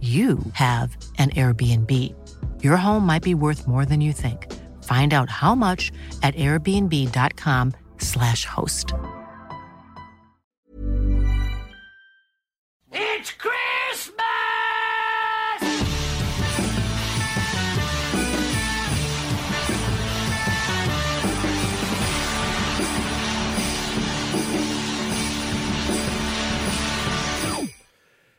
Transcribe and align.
you 0.00 0.38
have 0.52 0.94
an 1.18 1.30
Airbnb. 1.30 1.90
Your 2.62 2.76
home 2.76 3.06
might 3.06 3.22
be 3.22 3.34
worth 3.34 3.66
more 3.66 3.86
than 3.86 4.02
you 4.02 4.12
think. 4.12 4.52
Find 4.84 5.14
out 5.14 5.30
how 5.30 5.54
much 5.54 5.90
at 6.22 6.34
airbnb.com/slash 6.34 8.44
host. 8.44 8.92
It's 12.92 13.32
Christmas! 13.32 13.65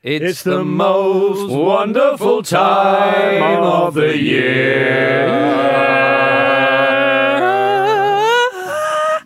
It's, 0.10 0.42
the 0.42 0.64
most 0.64 1.52
wonderful 1.52 2.42
time 2.42 3.62
of 3.62 3.94
the 3.94 4.18
year. 4.18 5.28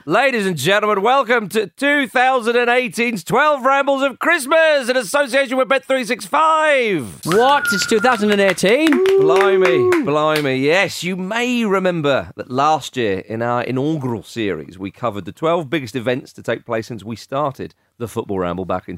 Ladies 0.08 0.48
and 0.48 0.58
gentlemen, 0.58 1.04
welcome 1.04 1.50
to 1.50 1.68
2018's 1.68 3.24
12 3.24 3.64
Rambles 3.64 4.02
of 4.02 4.18
Christmas 4.18 4.90
in 4.90 4.98
association 4.98 5.56
with 5.58 5.68
Bet365. 5.68 7.28
What? 7.28 7.68
It's 7.72 7.86
2018? 7.86 9.22
Blimey, 9.22 10.04
blimey. 10.04 10.56
Yes, 10.56 11.04
you 11.04 11.16
may 11.16 11.64
remember 11.64 12.32
that 12.36 12.50
last 12.50 12.98
year 12.98 13.20
in 13.20 13.44
our 13.44 13.62
inaugural 13.62 14.24
series, 14.24 14.80
we 14.80 14.90
covered 14.90 15.26
the 15.26 15.32
12 15.32 15.70
biggest 15.70 15.96
events 15.96 16.34
to 16.34 16.42
take 16.42 16.66
place 16.66 16.88
since 16.88 17.04
we 17.04 17.16
started 17.16 17.76
the 18.00 18.08
Football 18.08 18.40
Ramble 18.40 18.66
back 18.66 18.90
in 18.90 18.98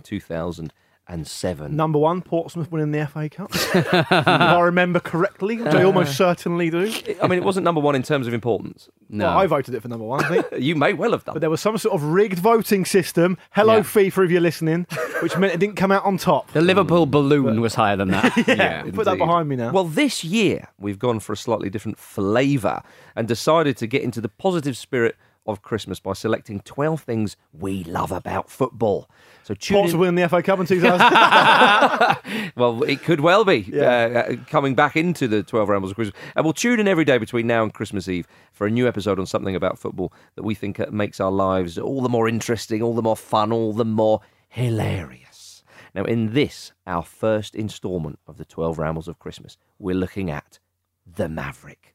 2007. 1.07 1.75
Number 1.75 1.99
one, 1.99 2.21
Portsmouth 2.21 2.71
winning 2.71 2.91
the 2.91 3.05
FA 3.07 3.29
Cup. 3.29 3.49
if 3.53 4.03
I 4.27 4.59
remember 4.61 4.99
correctly, 4.99 5.57
which 5.57 5.73
I 5.73 5.83
almost 5.83 6.15
certainly 6.15 6.69
do. 6.69 6.91
I 7.21 7.27
mean, 7.27 7.39
it 7.39 7.43
wasn't 7.43 7.65
number 7.65 7.81
one 7.81 7.95
in 7.95 8.03
terms 8.03 8.25
of 8.25 8.33
importance. 8.33 8.89
No. 9.09 9.25
Well, 9.25 9.37
I 9.37 9.45
voted 9.47 9.75
it 9.75 9.81
for 9.81 9.89
number 9.89 10.05
one, 10.05 10.23
I 10.23 10.27
think. 10.29 10.45
You 10.63 10.75
may 10.75 10.93
well 10.93 11.11
have 11.11 11.25
done. 11.25 11.33
But 11.33 11.41
there 11.41 11.49
was 11.49 11.59
some 11.61 11.77
sort 11.77 11.93
of 11.93 12.03
rigged 12.03 12.39
voting 12.39 12.85
system. 12.85 13.37
Hello, 13.51 13.77
Yeah. 13.77 13.81
FIFA, 13.83 14.25
if 14.25 14.31
you're 14.31 14.41
listening, 14.41 14.87
which 15.21 15.37
meant 15.37 15.53
it 15.53 15.59
didn't 15.59 15.75
come 15.75 15.91
out 15.91 16.05
on 16.05 16.17
top. 16.17 16.51
the 16.53 16.61
Liverpool 16.61 17.05
balloon 17.05 17.59
was 17.59 17.75
higher 17.75 17.97
than 17.97 18.09
that. 18.11 18.35
yeah, 18.47 18.83
put 18.83 19.05
that 19.05 19.17
behind 19.17 19.49
me 19.49 19.55
now. 19.57 19.71
Well, 19.71 19.85
this 19.85 20.23
year 20.23 20.69
we've 20.79 20.99
gone 20.99 21.19
for 21.19 21.33
a 21.33 21.37
slightly 21.37 21.69
different 21.69 21.97
flavour 21.97 22.81
and 23.15 23.27
decided 23.27 23.77
to 23.77 23.87
get 23.87 24.03
into 24.03 24.21
the 24.21 24.29
positive 24.29 24.77
spirit 24.77 25.15
of 25.45 25.61
Christmas 25.61 25.99
by 25.99 26.13
selecting 26.13 26.61
12 26.61 27.01
things 27.01 27.35
we 27.51 27.83
love 27.83 28.11
about 28.11 28.49
football. 28.49 29.09
So 29.43 29.53
tune 29.53 29.75
Portsmouth 29.75 29.93
in. 29.95 29.99
winning 29.99 30.15
the 30.23 30.29
FA 30.29 30.41
Cup 30.41 30.59
in 30.59 30.65
2000. 30.65 32.53
Well, 32.55 32.83
it 32.83 33.01
could 33.03 33.19
well 33.19 33.43
be 33.45 33.57
Yeah. 33.71 34.25
uh, 34.29 34.33
uh, 34.33 34.35
coming 34.47 34.73
back 34.75 34.95
into 34.95 35.27
the 35.27 35.43
12 35.43 35.69
Rambles 35.69 35.91
of 35.91 35.95
Christmas. 35.95 36.19
And 36.35 36.45
we'll 36.45 36.53
tune 36.53 36.79
in 36.79 36.87
every 36.87 37.03
day 37.05 37.17
between 37.17 37.47
now 37.47 37.63
and 37.63 37.73
Christmas 37.73 38.07
Eve 38.07 38.27
for 38.51 38.67
a 38.67 38.71
new 38.71 38.87
episode 38.87 39.19
on 39.19 39.25
something 39.25 39.55
about 39.55 39.77
football 39.79 40.13
that 40.35 40.43
we 40.43 40.55
think 40.55 40.79
uh, 40.79 40.85
makes 40.91 41.19
our 41.19 41.31
lives 41.31 41.77
all 41.77 42.01
the 42.01 42.09
more 42.09 42.27
interesting, 42.29 42.81
all 42.81 42.93
the 42.95 43.01
more 43.01 43.17
fun, 43.17 43.51
all 43.51 43.73
the 43.73 43.85
more 43.85 44.21
hilarious. 44.49 45.63
Now, 45.93 46.03
in 46.05 46.33
this, 46.33 46.71
our 46.87 47.03
first 47.03 47.53
instalment 47.55 48.17
of 48.27 48.37
the 48.37 48.45
12 48.45 48.79
Rambles 48.79 49.07
of 49.07 49.19
Christmas, 49.19 49.57
we're 49.77 49.95
looking 49.95 50.31
at 50.31 50.59
the 51.05 51.27
Maverick. 51.29 51.92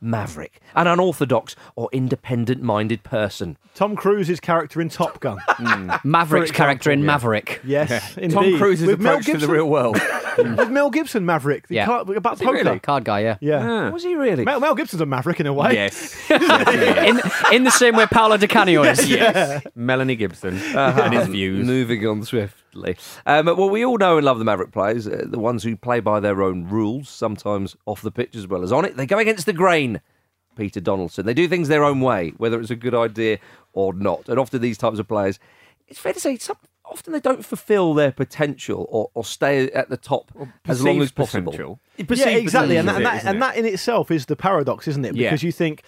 Maverick, 0.00 0.60
an 0.74 0.86
unorthodox 0.86 1.54
or 1.76 1.88
independent 1.92 2.62
minded 2.62 3.02
person. 3.02 3.56
Tom 3.74 3.96
Cruise's 3.96 4.40
character 4.40 4.80
in 4.80 4.88
Top 4.88 5.20
Gun. 5.20 5.38
Hmm. 5.60 5.90
Maverick's 6.04 6.50
character 6.50 6.90
in 6.90 7.00
example, 7.00 7.14
Maverick. 7.30 7.60
Yes, 7.64 8.16
indeed. 8.16 8.34
Tom 8.34 8.56
Cruise's 8.58 8.86
With 8.86 9.00
Mel 9.00 9.12
approach 9.14 9.26
to 9.26 9.32
the 9.32 9.38
Gibson. 9.38 9.50
real 9.50 9.68
world. 9.68 10.00
With 10.38 10.70
Mel 10.70 10.88
Gibson, 10.90 11.26
Maverick. 11.26 11.68
The 11.68 11.74
Yeah. 11.74 11.84
car- 11.84 12.00
about 12.16 12.38
poker. 12.38 12.52
really? 12.52 12.78
Card 12.78 13.04
guy, 13.04 13.20
yeah. 13.20 13.36
Yeah. 13.40 13.60
Ah. 13.62 13.90
Was 13.90 14.02
he 14.02 14.14
really? 14.14 14.44
Mel, 14.44 14.58
Mel 14.58 14.74
Gibson's 14.74 15.02
a 15.02 15.06
maverick 15.06 15.38
in 15.38 15.46
a 15.46 15.52
way. 15.52 15.74
yes. 15.74 16.16
In, 16.30 17.20
in 17.52 17.64
the 17.64 17.70
same 17.70 17.94
way 17.94 18.06
Paolo 18.06 18.38
Di 18.38 18.46
Canio 18.46 18.82
is. 18.84 19.06
yes. 19.08 19.62
Melanie 19.74 20.16
Gibson 20.16 20.56
uh-huh. 20.56 21.02
and 21.02 21.12
his 21.14 21.28
views. 21.28 21.66
Moving 21.66 22.06
on 22.06 22.24
swiftly. 22.72 22.96
Um, 23.26 23.46
well, 23.46 23.70
we 23.70 23.84
all 23.84 23.98
know 23.98 24.16
and 24.16 24.24
love 24.24 24.38
the 24.38 24.44
Maverick 24.44 24.72
players, 24.72 25.06
uh, 25.06 25.24
the 25.26 25.38
ones 25.38 25.62
who 25.62 25.76
play 25.76 26.00
by 26.00 26.20
their 26.20 26.42
own 26.42 26.68
rules, 26.68 27.08
sometimes 27.08 27.76
off 27.86 28.02
the 28.02 28.10
pitch 28.10 28.34
as 28.36 28.46
well 28.46 28.62
as 28.62 28.72
on 28.72 28.84
it. 28.84 28.96
They 28.96 29.06
go 29.06 29.18
against 29.18 29.46
the 29.46 29.52
grain. 29.52 30.00
Peter 30.56 30.80
Donaldson. 30.80 31.24
They 31.24 31.32
do 31.32 31.48
things 31.48 31.68
their 31.68 31.84
own 31.84 32.00
way, 32.00 32.34
whether 32.36 32.60
it's 32.60 32.70
a 32.70 32.76
good 32.76 32.94
idea 32.94 33.38
or 33.72 33.94
not. 33.94 34.28
And 34.28 34.38
often 34.38 34.60
these 34.60 34.76
types 34.76 34.98
of 34.98 35.08
players, 35.08 35.38
it's 35.86 35.98
fair 35.98 36.12
to 36.12 36.20
say, 36.20 36.36
some, 36.36 36.56
often 36.84 37.12
they 37.12 37.20
don't 37.20 37.44
fulfil 37.44 37.94
their 37.94 38.10
potential 38.12 38.86
or, 38.90 39.10
or 39.14 39.24
stay 39.24 39.70
at 39.70 39.88
the 39.88 39.96
top 39.96 40.32
as 40.66 40.84
long 40.84 41.00
as 41.00 41.12
possible. 41.12 41.52
potential. 41.52 41.80
Yeah, 41.98 42.36
exactly. 42.36 42.76
And 42.76 42.88
that, 42.88 42.96
and, 42.96 43.04
Perceived 43.04 43.06
that, 43.06 43.16
isn't 43.16 43.28
and 43.28 43.42
that 43.42 43.56
in 43.56 43.64
itself 43.64 44.10
is 44.10 44.26
the 44.26 44.36
paradox, 44.36 44.88
isn't 44.88 45.04
it? 45.04 45.14
Yeah. 45.14 45.30
Because 45.30 45.44
you 45.44 45.52
think 45.52 45.82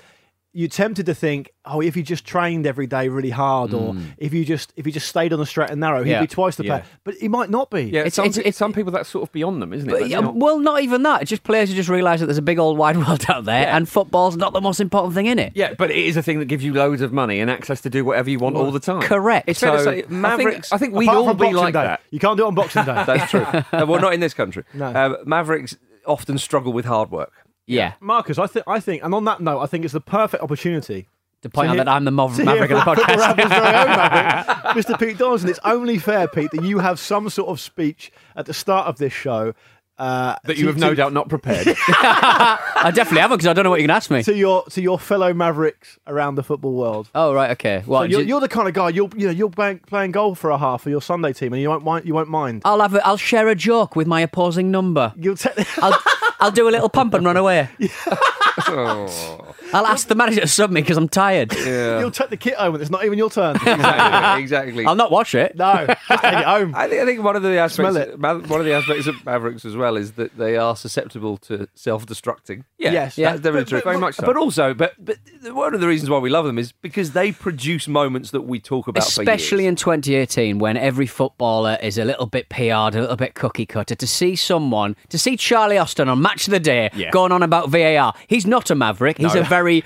you're 0.55 0.69
tempted 0.69 1.07
to 1.07 1.15
think, 1.15 1.51
oh, 1.65 1.81
if 1.81 1.95
he 1.95 2.03
just 2.03 2.27
trained 2.27 2.67
every 2.67 2.87
day 2.87 3.09
really 3.09 3.31
hard, 3.31 3.73
or 3.73 3.97
if 4.19 4.35
you 4.35 4.45
just 4.45 4.71
if 4.77 4.85
he 4.85 4.93
just 4.93 5.09
stayed 5.09 5.33
on 5.33 5.39
the 5.39 5.47
straight 5.47 5.71
and 5.71 5.81
narrow, 5.81 6.03
he'd 6.05 6.11
Yeah. 6.11 6.21
be 6.21 6.27
twice 6.27 6.57
the 6.57 6.65
Yeah. 6.65 6.81
player. 6.81 6.85
But 7.05 7.15
he 7.15 7.29
might 7.29 7.49
not 7.49 7.71
be. 7.71 7.85
Yeah, 7.85 8.01
It's- 8.01 8.15
some, 8.15 8.27
it's- 8.27 8.43
it's, 8.45 8.59
some 8.59 8.75
people 8.75 8.93
that's 8.93 9.09
sort 9.09 9.23
of 9.27 9.33
beyond 9.33 9.63
them, 9.63 9.73
isn't 9.73 9.89
it? 9.89 9.93
But, 9.93 10.09
yeah, 10.11 10.21
not- 10.21 10.35
well, 10.37 10.59
not 10.59 10.83
even 10.83 11.03
that. 11.05 11.23
It's 11.23 11.31
just 11.31 11.43
players 11.43 11.71
who 11.71 11.75
just 11.75 11.89
realise 11.89 12.21
that 12.21 12.27
there's 12.27 12.37
a 12.37 12.43
big 12.43 12.59
old 12.59 12.77
wide 12.77 12.97
world 13.07 13.25
out 13.31 13.45
there, 13.47 13.67
and 13.69 13.89
football's 13.89 14.37
not 14.37 14.53
the 14.53 14.61
most 14.61 14.79
important 14.81 15.15
thing 15.15 15.25
in 15.27 15.39
it. 15.39 15.53
yeah, 15.55 15.73
but 15.73 15.91
it 15.91 15.97
is 15.97 16.17
a 16.19 16.23
thing 16.23 16.39
that 16.39 16.47
gives 16.47 16.63
you 16.63 16.75
loads 16.75 17.01
of 17.01 17.13
money 17.15 17.41
and 17.41 17.51
access 17.51 17.81
to 17.81 17.89
do 17.89 18.05
whatever 18.05 18.29
you 18.29 18.39
want 18.39 18.55
all 18.57 18.71
the 18.71 18.81
time. 18.81 19.01
Correct. 19.01 19.49
It's 19.49 19.61
fair 19.61 19.73
to 19.73 19.79
So, 19.79 19.85
say, 19.85 20.03
I 20.03 20.07
Mavericks. 20.13 20.69
think, 20.69 20.75
I 20.75 20.79
think 20.85 20.95
we'd 20.95 21.09
all 21.09 21.33
be 21.33 21.53
like 21.55 21.73
Day. 21.73 21.83
that. 21.85 22.01
You 22.11 22.19
can't 22.19 22.37
do 22.37 22.45
it 22.45 22.49
on 22.49 22.55
Boxing 22.55 22.85
Day. 22.85 22.93
That's 23.07 23.31
true. 23.31 23.47
Uh, 23.73 23.87
well, 23.87 24.01
not 24.01 24.13
in 24.13 24.21
this 24.21 24.35
country. 24.35 24.65
No. 24.75 24.87
Um, 24.95 25.17
Mavericks 25.25 25.77
often 26.07 26.37
struggle 26.37 26.73
with 26.75 26.85
hard 26.85 27.11
work. 27.11 27.33
Yeah. 27.67 27.93
Marcus, 28.01 28.39
I 28.39 28.47
think, 28.47 28.65
I 28.67 28.81
think, 28.81 29.03
and 29.05 29.15
on 29.15 29.25
that 29.27 29.41
note, 29.41 29.61
I 29.61 29.67
think 29.67 29.85
it's 29.85 29.95
the 29.95 30.01
perfect 30.01 30.43
opportunity 30.43 31.09
To 31.43 31.49
point 31.49 31.67
To 31.67 31.71
out 31.71 31.75
hear- 31.77 31.85
that 31.85 31.91
I'm 31.91 32.05
the 32.05 32.11
Mav- 32.11 32.37
to 32.37 32.45
Maverick 32.45 32.71
of 32.71 32.79
the 32.79 32.85
from 32.85 32.97
podcast. 32.97 33.17
Rambles' 33.19 33.49
very 33.49 33.77
own 33.77 33.87
Maverick, 33.97 34.47
Mr. 34.87 34.99
Pete 34.99 35.19
Donaldson. 35.19 35.49
It's 35.51 35.61
only 35.65 35.99
fair, 35.99 36.29
Pete, 36.29 36.51
that 36.53 36.65
you 36.65 36.79
have 36.81 36.99
some 36.99 37.29
sort 37.31 37.49
of 37.49 37.61
speech 37.61 38.11
at 38.37 38.47
the 38.47 38.55
start 38.55 38.87
of 38.89 38.99
this 38.99 39.13
show 39.13 39.55
uh, 39.99 40.35
That 40.45 40.55
to- 40.55 40.61
you 40.61 40.67
have 40.69 40.79
no 40.79 40.91
to- 40.91 40.95
doubt 40.97 41.13
not 41.13 41.29
prepared. 41.29 41.67
I 41.89 42.91
definitely 42.95 43.21
haven't 43.21 43.37
because 43.39 43.47
I 43.49 43.53
don't 43.53 43.65
know 43.65 43.71
what 43.71 43.77
you're 43.81 43.87
going 43.87 43.95
to 43.95 44.05
ask 44.05 44.11
me. 44.11 44.23
to 44.25 44.35
your 44.35 44.65
to 44.71 44.83
your 44.83 44.99
fellow 44.99 45.33
Mavericks 45.33 45.99
around 46.07 46.35
the 46.35 46.43
football 46.43 46.73
world. 46.75 47.09
Oh 47.15 47.33
right, 47.33 47.51
okay. 47.53 47.85
Well, 47.87 48.03
So 48.03 48.05
you're, 48.07 48.23
ju- 48.23 48.27
you're 48.27 48.41
the 48.41 48.49
kind 48.49 48.67
of 48.69 48.75
guy 48.75 48.89
you'll 48.89 49.11
you 49.17 49.27
know 49.27 49.33
you're 49.33 49.51
playing, 49.51 49.81
playing 49.81 50.11
golf 50.13 50.39
for 50.39 50.51
a 50.51 50.59
half 50.59 50.83
for 50.83 50.91
your 50.91 51.03
Sunday 51.03 51.33
team, 51.33 51.53
and 51.53 51.63
you 51.63 51.69
won't 51.69 51.85
mind. 51.85 52.07
You 52.07 52.15
won't 52.15 52.29
mind. 52.29 52.63
I'll 52.65 52.81
have. 52.81 52.95
A, 52.95 53.07
I'll 53.07 53.17
share 53.17 53.47
a 53.49 53.55
joke 53.55 53.95
with 53.95 54.07
my 54.09 54.21
opposing 54.23 54.71
number. 54.71 55.13
You'll 55.17 55.37
take. 55.37 55.55
I'll, 55.83 55.97
I'll 56.43 56.51
do 56.51 56.69
a 56.69 56.71
little 56.71 56.89
pump 56.89 57.15
and 57.15 57.25
run 57.25 57.37
away. 57.37 57.69
Oh, 58.69 59.55
I'll 59.73 59.87
ask 59.87 60.09
the 60.09 60.15
manager 60.15 60.41
to 60.43 60.47
sub 60.49 60.71
me 60.71 60.81
because 60.81 60.97
I'm 60.97 61.09
tired. 61.09 61.53
yeah. 61.55 62.01
You'll 62.01 62.11
take 62.11 62.31
the 62.31 62.37
kit 62.37 62.55
home, 62.55 62.75
and 62.75 62.83
it's 62.83 62.91
not 62.91 63.05
even 63.05 63.19
your 63.19 63.31
turn. 63.31 63.57
exactly. 63.63 64.43
exactly. 64.43 64.87
I'll 64.87 64.95
not 64.95 65.11
wash 65.11 65.35
it. 65.35 65.57
no, 65.57 65.87
just 65.87 66.23
take 66.23 66.33
it 66.35 66.45
home. 66.45 66.75
I 66.75 66.89
think, 66.89 67.03
I 67.03 67.05
think 67.07 67.23
one 67.23 67.37
of 67.37 67.43
the 67.43 67.69
Smell 67.69 67.97
aspects, 67.97 68.15
it. 68.15 68.19
One 68.21 68.61
of 68.61 68.65
the 68.67 68.73
aspects 68.75 69.07
of 69.07 69.25
Mavericks 69.25 69.65
as 69.65 69.77
well 69.77 69.97
is 69.97 70.13
that 70.13 70.37
they 70.37 70.57
are 70.57 70.77
susceptible 70.77 71.37
to 71.39 71.69
self-destructing. 71.75 72.65
Yeah, 72.79 72.93
Yes. 72.93 73.17
that's 73.17 73.41
definitely 73.41 73.61
But- 73.65 73.69
true. 73.69 73.79
but- 73.79 73.85
Very 73.85 73.99
much 73.99 74.15
so. 74.17 74.27
But 74.27 74.37
also, 74.37 74.75
but 74.75 74.93
but 74.99 75.19
one 75.55 75.75
of 75.75 75.81
the 75.81 75.89
reasons 75.89 76.11
why 76.11 76.19
we 76.19 76.31
love 76.31 76.45
them 76.45 76.59
is 76.59 76.73
because 76.73 77.13
they 77.13 77.33
produce 77.33 77.89
moments 77.89 78.31
that 78.31 78.43
we 78.43 78.61
talk 78.61 78.89
about, 78.89 79.03
Especially 79.05 79.59
for 79.59 79.63
years. 79.63 79.69
in 79.71 79.77
2018, 79.77 80.59
when 80.59 80.77
every 80.77 81.07
footballer 81.07 81.79
is 81.83 81.99
a 81.99 82.05
little 82.05 82.27
bit 82.27 82.49
PR'd, 82.49 82.95
a 82.95 83.01
little 83.01 83.17
bit 83.17 83.35
cookie 83.35 83.67
cutter, 83.67 83.95
to 83.95 84.07
see 84.07 84.37
someone, 84.37 84.97
to 85.09 85.19
see 85.19 85.37
Charlie 85.37 85.79
Austin 85.79 86.09
on 86.09 86.21
Match 86.23 86.47
of 86.47 86.51
the 86.53 86.61
Day 86.61 86.91
Yeah. 86.95 87.11
going 87.11 87.33
on 87.33 87.43
about 87.43 87.69
VAR. 87.71 88.15
He's 88.27 88.47
not 88.53 88.71
a 88.71 88.75
maverick. 88.75 89.19
He's 89.19 89.35
a 89.35 89.43
very 89.43 89.83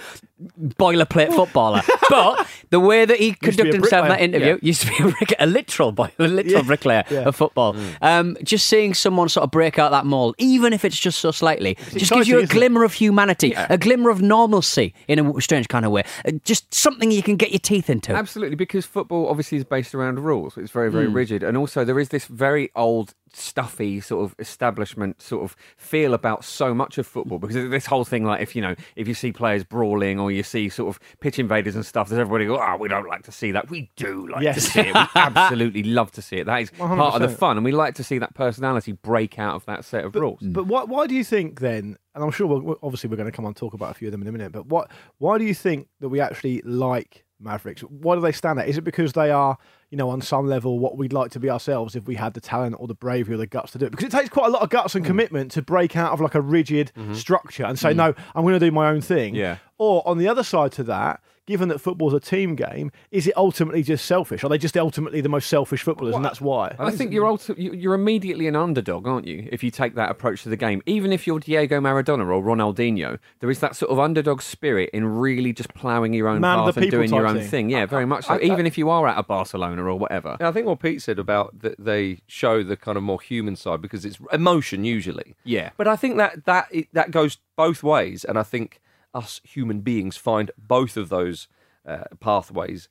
boilerplate 0.60 1.34
footballer. 1.34 1.82
but 2.10 2.46
the 2.70 2.80
way 2.80 3.04
that 3.04 3.18
he 3.18 3.32
to 3.32 3.38
be 3.40 3.46
a 3.46 3.50
conducted 3.50 3.74
himself 3.74 4.04
in 4.06 4.08
that 4.10 4.20
interview 4.20 4.58
used 4.62 4.82
to 4.82 4.88
be 4.88 4.96
a, 4.98 5.12
brick, 5.12 5.34
a 5.38 5.46
literal 5.46 5.92
boy, 5.92 6.10
a 6.18 6.28
literal 6.28 6.56
Yeah. 6.56 6.62
bricklayer 6.62 7.04
Yeah. 7.10 7.20
of 7.20 7.36
football. 7.36 7.76
Um, 8.02 8.36
just 8.42 8.66
seeing 8.68 8.94
someone 8.94 9.28
sort 9.28 9.44
of 9.44 9.50
break 9.50 9.78
out 9.78 9.90
that 9.92 10.06
mold, 10.06 10.34
even 10.38 10.72
if 10.72 10.84
it's 10.84 10.98
just 10.98 11.18
so 11.20 11.30
slightly, 11.30 11.76
just 11.92 12.12
gives 12.12 12.28
you 12.28 12.36
a 12.36 12.42
isn't 12.42 12.52
it? 12.52 12.58
glimmer 12.58 12.84
of 12.84 12.92
humanity, 12.94 13.54
a 13.56 13.78
glimmer 13.78 14.10
of 14.10 14.20
normalcy 14.22 14.94
in 15.08 15.18
a 15.18 15.40
strange 15.40 15.68
kind 15.68 15.84
of 15.84 15.92
way. 15.92 16.02
Uh, 16.26 16.32
Just 16.44 16.72
something 16.74 17.10
you 17.10 17.22
can 17.22 17.36
get 17.36 17.50
your 17.50 17.58
teeth 17.58 17.88
into. 17.90 18.12
Absolutely, 18.12 18.56
because 18.56 18.84
football 18.84 19.28
obviously 19.28 19.58
is 19.58 19.64
based 19.64 19.94
around 19.94 20.20
rules. 20.20 20.56
It's 20.56 20.70
very, 20.70 20.90
very 20.90 21.06
rigid. 21.08 21.42
And 21.42 21.56
also, 21.56 21.84
there 21.84 21.98
is 21.98 22.10
this 22.10 22.26
very 22.26 22.70
old, 22.76 23.14
stuffy 23.32 24.00
sort 24.00 24.24
of 24.24 24.34
establishment 24.38 25.20
sort 25.20 25.44
of 25.44 25.54
feel 25.76 26.14
about 26.14 26.42
so 26.42 26.72
much 26.72 26.96
of 26.96 27.06
football 27.06 27.38
because 27.38 27.54
this 27.68 27.84
whole 27.84 28.02
thing 28.04 28.24
like 28.24 28.40
if 28.40 28.56
you 28.56 28.62
know 28.62 28.74
if 28.94 29.06
you 29.06 29.12
see 29.12 29.30
players 29.30 29.62
brawling 29.62 30.18
or 30.18 30.25
you 30.32 30.42
see 30.42 30.68
sort 30.68 30.88
of 30.88 31.00
pitch 31.20 31.38
invaders 31.38 31.74
and 31.74 31.84
stuff 31.84 32.08
there's 32.08 32.18
everybody 32.18 32.46
go 32.46 32.60
oh 32.60 32.76
we 32.76 32.88
don't 32.88 33.08
like 33.08 33.22
to 33.22 33.32
see 33.32 33.52
that 33.52 33.68
we 33.70 33.90
do 33.96 34.28
like 34.28 34.42
to 34.54 34.60
see 34.60 34.80
it 34.80 34.94
we 34.94 35.00
absolutely 35.14 35.82
love 35.82 36.10
to 36.12 36.22
see 36.22 36.36
it 36.36 36.46
that 36.46 36.62
is 36.62 36.70
part 36.70 37.14
of 37.14 37.20
the 37.20 37.28
fun 37.28 37.56
and 37.56 37.64
we 37.64 37.72
like 37.72 37.94
to 37.94 38.04
see 38.04 38.18
that 38.18 38.34
personality 38.34 38.92
break 38.92 39.38
out 39.38 39.54
of 39.54 39.64
that 39.66 39.84
set 39.84 40.04
of 40.04 40.14
rules 40.14 40.40
But 40.42 40.66
why, 40.66 40.84
why 40.84 41.06
do 41.06 41.14
you 41.14 41.24
think 41.24 41.60
then? 41.60 41.96
And 42.14 42.24
I'm 42.24 42.30
sure, 42.30 42.46
we'll, 42.46 42.78
obviously, 42.82 43.10
we're 43.10 43.16
going 43.16 43.30
to 43.30 43.36
come 43.36 43.44
on 43.44 43.50
and 43.50 43.56
talk 43.56 43.74
about 43.74 43.90
a 43.90 43.94
few 43.94 44.08
of 44.08 44.12
them 44.12 44.22
in 44.22 44.28
a 44.28 44.32
minute. 44.32 44.50
But 44.50 44.66
what? 44.68 44.90
Why 45.18 45.36
do 45.36 45.44
you 45.44 45.52
think 45.52 45.88
that 46.00 46.08
we 46.08 46.18
actually 46.18 46.62
like 46.62 47.25
Mavericks? 47.40 47.82
Why 47.82 48.14
do 48.14 48.20
they 48.20 48.32
stand 48.32 48.58
out? 48.58 48.68
Is 48.68 48.78
it 48.78 48.82
because 48.82 49.12
they 49.12 49.30
are, 49.30 49.58
you 49.90 49.98
know, 49.98 50.08
on 50.08 50.20
some 50.20 50.46
level, 50.46 50.78
what 50.78 50.96
we'd 50.96 51.12
like 51.12 51.30
to 51.32 51.40
be 51.40 51.50
ourselves 51.50 51.94
if 51.94 52.06
we 52.06 52.14
had 52.14 52.34
the 52.34 52.40
talent 52.40 52.76
or 52.78 52.86
the 52.86 52.94
bravery 52.94 53.34
or 53.34 53.38
the 53.38 53.46
guts 53.46 53.72
to 53.72 53.78
do 53.78 53.86
it? 53.86 53.90
Because 53.90 54.06
it 54.06 54.12
takes 54.12 54.28
quite 54.28 54.46
a 54.46 54.50
lot 54.50 54.62
of 54.62 54.70
guts 54.70 54.94
and 54.94 55.04
hmm. 55.04 55.08
commitment 55.08 55.50
to 55.52 55.62
break 55.62 55.96
out 55.96 56.12
of 56.12 56.20
like 56.20 56.34
a 56.34 56.40
rigid 56.40 56.92
mm-hmm. 56.96 57.14
structure 57.14 57.64
and 57.64 57.78
say, 57.78 57.92
hmm. 57.92 57.98
no, 57.98 58.14
I'm 58.34 58.42
going 58.42 58.54
to 58.54 58.60
do 58.60 58.70
my 58.70 58.88
own 58.88 59.00
thing. 59.00 59.34
Yeah. 59.34 59.58
Or 59.78 60.06
on 60.06 60.18
the 60.18 60.28
other 60.28 60.42
side 60.42 60.72
to 60.72 60.84
that. 60.84 61.20
Given 61.46 61.68
that 61.68 61.80
football's 61.80 62.12
a 62.12 62.18
team 62.18 62.56
game, 62.56 62.90
is 63.12 63.28
it 63.28 63.36
ultimately 63.36 63.84
just 63.84 64.04
selfish? 64.04 64.42
Are 64.42 64.48
they 64.48 64.58
just 64.58 64.76
ultimately 64.76 65.20
the 65.20 65.28
most 65.28 65.48
selfish 65.48 65.82
footballers, 65.82 66.16
and 66.16 66.24
that's 66.24 66.40
why? 66.40 66.74
I 66.76 66.90
think 66.90 67.12
you're 67.12 67.24
ulti- 67.24 67.56
you- 67.56 67.72
you're 67.72 67.94
immediately 67.94 68.48
an 68.48 68.56
underdog, 68.56 69.06
aren't 69.06 69.28
you? 69.28 69.48
If 69.52 69.62
you 69.62 69.70
take 69.70 69.94
that 69.94 70.10
approach 70.10 70.42
to 70.42 70.48
the 70.48 70.56
game, 70.56 70.82
even 70.86 71.12
if 71.12 71.24
you're 71.24 71.38
Diego 71.38 71.80
Maradona 71.80 72.26
or 72.34 72.42
Ronaldinho, 72.42 73.18
there 73.38 73.48
is 73.48 73.60
that 73.60 73.76
sort 73.76 73.92
of 73.92 73.98
underdog 74.00 74.42
spirit 74.42 74.90
in 74.92 75.06
really 75.06 75.52
just 75.52 75.72
ploughing 75.72 76.12
your 76.14 76.26
own 76.26 76.40
Man 76.40 76.64
path 76.64 76.76
and 76.78 76.90
doing 76.90 77.10
your 77.12 77.28
own 77.28 77.38
thing. 77.38 77.48
thing. 77.48 77.70
Yeah, 77.70 77.86
very 77.86 78.06
much 78.06 78.24
so. 78.26 78.34
I- 78.34 78.38
I- 78.38 78.40
even 78.40 78.66
if 78.66 78.76
you 78.76 78.90
are 78.90 79.06
at 79.06 79.16
a 79.16 79.22
Barcelona 79.22 79.84
or 79.84 79.94
whatever. 79.96 80.36
I 80.40 80.50
think 80.50 80.66
what 80.66 80.80
Pete 80.80 81.00
said 81.00 81.20
about 81.20 81.60
that 81.60 81.76
they 81.78 82.18
show 82.26 82.64
the 82.64 82.76
kind 82.76 82.96
of 82.96 83.04
more 83.04 83.20
human 83.20 83.54
side 83.54 83.80
because 83.80 84.04
it's 84.04 84.18
emotion 84.32 84.84
usually. 84.84 85.36
Yeah. 85.44 85.70
But 85.76 85.86
I 85.86 85.94
think 85.94 86.16
that 86.16 86.44
that 86.46 86.72
that 86.92 87.12
goes 87.12 87.38
both 87.56 87.84
ways, 87.84 88.24
and 88.24 88.36
I 88.36 88.42
think 88.42 88.80
us 89.16 89.40
human 89.44 89.80
beings 89.80 90.16
find 90.16 90.50
both 90.58 90.96
of 90.96 91.08
those 91.08 91.48
uh, 91.86 92.04
pathways 92.20 92.88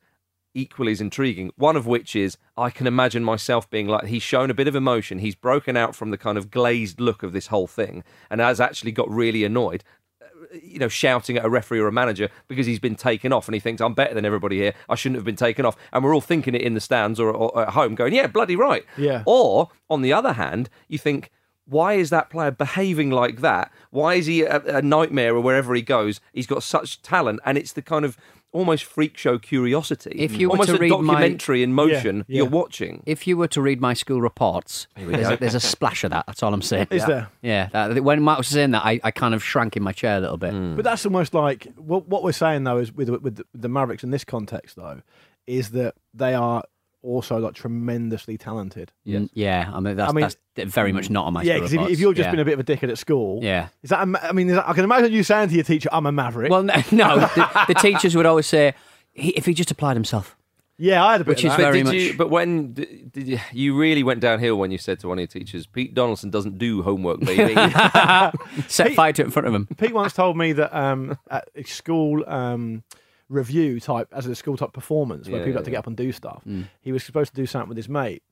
equally 0.53 0.93
as 0.93 1.01
intriguing. 1.01 1.51
One 1.57 1.75
of 1.75 1.85
which 1.85 2.15
is 2.15 2.37
I 2.55 2.69
can 2.69 2.87
imagine 2.87 3.23
myself 3.23 3.69
being 3.69 3.87
like 3.87 4.05
he's 4.07 4.23
shown 4.23 4.49
a 4.49 4.53
bit 4.53 4.67
of 4.69 4.75
emotion. 4.75 5.19
He's 5.19 5.35
broken 5.35 5.75
out 5.75 5.95
from 5.95 6.11
the 6.11 6.17
kind 6.17 6.37
of 6.37 6.49
glazed 6.49 6.99
look 7.01 7.23
of 7.23 7.33
this 7.33 7.47
whole 7.47 7.67
thing, 7.67 8.03
and 8.29 8.39
has 8.39 8.61
actually 8.61 8.93
got 8.93 9.09
really 9.09 9.43
annoyed. 9.43 9.83
uh, 10.21 10.57
You 10.71 10.79
know, 10.79 10.87
shouting 10.87 11.35
at 11.37 11.43
a 11.45 11.49
referee 11.49 11.79
or 11.79 11.87
a 11.89 11.91
manager 11.91 12.29
because 12.47 12.65
he's 12.67 12.79
been 12.79 12.95
taken 12.95 13.33
off, 13.33 13.47
and 13.49 13.53
he 13.53 13.59
thinks 13.59 13.81
I'm 13.81 13.93
better 13.93 14.13
than 14.13 14.25
everybody 14.25 14.57
here. 14.63 14.73
I 14.87 14.95
shouldn't 14.95 15.17
have 15.17 15.25
been 15.25 15.35
taken 15.47 15.65
off, 15.65 15.75
and 15.91 16.03
we're 16.03 16.15
all 16.15 16.21
thinking 16.31 16.55
it 16.55 16.61
in 16.61 16.73
the 16.73 16.79
stands 16.89 17.19
or, 17.19 17.29
or 17.31 17.49
at 17.63 17.73
home, 17.79 17.93
going, 17.93 18.13
"Yeah, 18.13 18.27
bloody 18.27 18.55
right." 18.55 18.85
Yeah. 18.97 19.23
Or 19.25 19.69
on 19.89 20.01
the 20.03 20.13
other 20.13 20.33
hand, 20.33 20.69
you 20.87 20.97
think, 20.97 21.31
why 21.65 21.93
is 21.93 22.09
that 22.11 22.29
player 22.29 22.51
behaving 22.51 23.09
like 23.11 23.41
that? 23.41 23.71
Why 23.89 24.15
is 24.15 24.25
he 24.27 24.43
a, 24.43 24.61
a 24.77 24.81
nightmare 24.81 25.35
or 25.35 25.41
wherever 25.41 25.73
he 25.73 25.81
goes? 25.81 26.21
He's 26.33 26.47
got 26.47 26.63
such 26.63 27.01
talent, 27.01 27.39
and 27.45 27.57
it's 27.57 27.73
the 27.73 27.81
kind 27.81 28.05
of 28.05 28.17
almost 28.51 28.85
freak 28.85 29.17
show 29.17 29.37
curiosity. 29.37 30.11
If 30.17 30.37
you 30.37 30.47
were 30.47 30.51
almost 30.53 30.69
to 30.69 30.75
a 30.75 30.79
read 30.79 30.89
my- 30.91 31.13
documentary 31.15 31.61
in 31.61 31.73
motion, 31.73 32.17
Yeah, 32.17 32.23
yeah. 32.27 32.37
you're 32.37 32.49
watching. 32.49 33.03
If 33.05 33.27
you 33.27 33.35
were 33.35 33.49
to 33.49 33.61
read 33.61 33.81
my 33.81 33.93
school 33.93 34.21
reports, 34.21 34.87
there's 34.95 35.27
a, 35.29 35.35
there's 35.37 35.55
a 35.55 35.59
splash 35.59 36.05
of 36.05 36.11
that. 36.11 36.25
That's 36.25 36.41
all 36.41 36.53
I'm 36.53 36.61
saying. 36.61 36.87
Is 36.89 37.05
there? 37.05 37.27
Yeah. 37.41 37.67
That, 37.73 38.01
when 38.01 38.21
Mark 38.21 38.37
was 38.37 38.47
saying 38.47 38.71
that, 38.71 38.85
I, 38.85 39.01
I 39.03 39.11
kind 39.11 39.33
of 39.33 39.43
shrank 39.43 39.75
in 39.75 39.83
my 39.83 39.91
chair 39.91 40.17
a 40.17 40.21
little 40.21 40.37
bit. 40.37 40.51
Hmm. 40.53 40.75
But 40.77 40.85
that's 40.85 41.05
almost 41.05 41.33
like 41.33 41.67
what, 41.75 42.07
what 42.07 42.23
we're 42.23 42.31
saying 42.31 42.63
though 42.63 42.77
is 42.77 42.93
with 42.93 43.09
with 43.09 43.35
the, 43.35 43.45
the 43.53 43.67
Mavericks 43.67 44.03
in 44.05 44.11
this 44.11 44.23
context 44.23 44.77
though 44.77 45.01
is 45.47 45.71
that 45.71 45.95
they 46.13 46.33
are 46.33 46.63
also 47.05 47.37
like 47.37 47.53
tremendously 47.53 48.37
talented. 48.37 48.91
Mm, 49.07 49.29
Yeah. 49.33 49.69
I 49.73 49.79
mean, 49.79 49.95
that's, 49.95 50.09
I 50.09 50.13
mean- 50.13 50.29
that's 50.55 50.73
very 50.73 50.91
much 50.91 51.09
not 51.09 51.25
on 51.25 51.33
my 51.33 51.43
yeah, 51.43 51.55
because 51.55 51.73
if, 51.73 51.81
if 51.89 51.99
you've 51.99 52.15
just 52.15 52.27
yeah. 52.27 52.31
been 52.31 52.39
a 52.39 52.45
bit 52.45 52.53
of 52.57 52.59
a 52.59 52.63
dickhead 52.63 52.89
at 52.89 52.97
school, 52.97 53.39
Yeah. 53.43 53.67
is 53.83 53.89
that? 53.91 54.07
a 54.07 54.27
I 54.27 54.31
mean, 54.31 54.49
is 54.49 54.55
that, 54.55 54.67
I 54.67 54.73
can 54.73 54.83
imagine 54.83 55.11
you 55.13 55.23
saying 55.23 55.49
to 55.49 55.55
your 55.55 55.63
teacher, 55.63 55.89
"I'm 55.91 56.05
a 56.05 56.11
maverick." 56.11 56.49
Well, 56.51 56.63
no, 56.63 56.73
no 56.91 57.19
the, 57.19 57.65
the 57.67 57.73
teachers 57.75 58.15
would 58.15 58.25
always 58.25 58.47
say, 58.47 58.73
he, 59.13 59.29
if 59.31 59.45
he 59.45 59.53
just 59.53 59.69
applied 59.71 59.95
himself. 59.95 60.35
yeah, 60.77 61.03
I 61.05 61.13
had 61.13 61.21
a 61.21 61.23
bit 61.25 61.29
which 61.31 61.43
of 61.45 61.51
is 61.51 61.51
that. 61.51 61.57
But 61.57 61.63
very 61.63 61.77
did 61.79 61.85
much- 61.85 61.93
you? 61.95 62.17
But 62.17 62.29
when 62.29 62.73
did, 62.73 63.11
did 63.11 63.27
you, 63.27 63.39
you 63.53 63.77
really 63.77 64.03
went 64.03 64.19
downhill 64.21 64.55
when 64.57 64.71
you 64.71 64.77
said 64.77 64.99
to 65.01 65.07
one 65.09 65.17
of 65.17 65.21
your 65.21 65.27
teachers, 65.27 65.65
"Pete 65.67 65.93
Donaldson 65.93 66.29
doesn't 66.29 66.57
do 66.57 66.81
homework, 66.83 67.19
baby." 67.21 67.53
Set 68.67 68.87
Pete- 68.87 68.95
fire 68.95 69.13
to 69.13 69.21
it 69.21 69.25
in 69.25 69.31
front 69.31 69.47
of 69.47 69.53
him. 69.53 69.67
Pete 69.77 69.93
once 69.93 70.13
told 70.13 70.37
me 70.37 70.53
that 70.53 70.75
um, 70.77 71.17
at 71.29 71.47
school 71.67 72.23
um, 72.27 72.83
review 73.29 73.79
type, 73.79 74.07
as 74.11 74.25
a 74.27 74.35
school 74.35 74.57
type 74.57 74.73
performance, 74.73 75.27
where 75.27 75.39
Yeah, 75.39 75.45
people 75.45 75.59
had 75.59 75.65
to 75.65 75.71
yeah. 75.71 75.75
get 75.75 75.79
up 75.79 75.87
and 75.87 75.97
do 75.97 76.11
stuff, 76.11 76.43
Mm. 76.47 76.65
he 76.81 76.91
was 76.91 77.03
supposed 77.03 77.33
to 77.33 77.41
do 77.41 77.45
something 77.45 77.69
with 77.69 77.77
his 77.77 77.89
mate. 77.89 78.23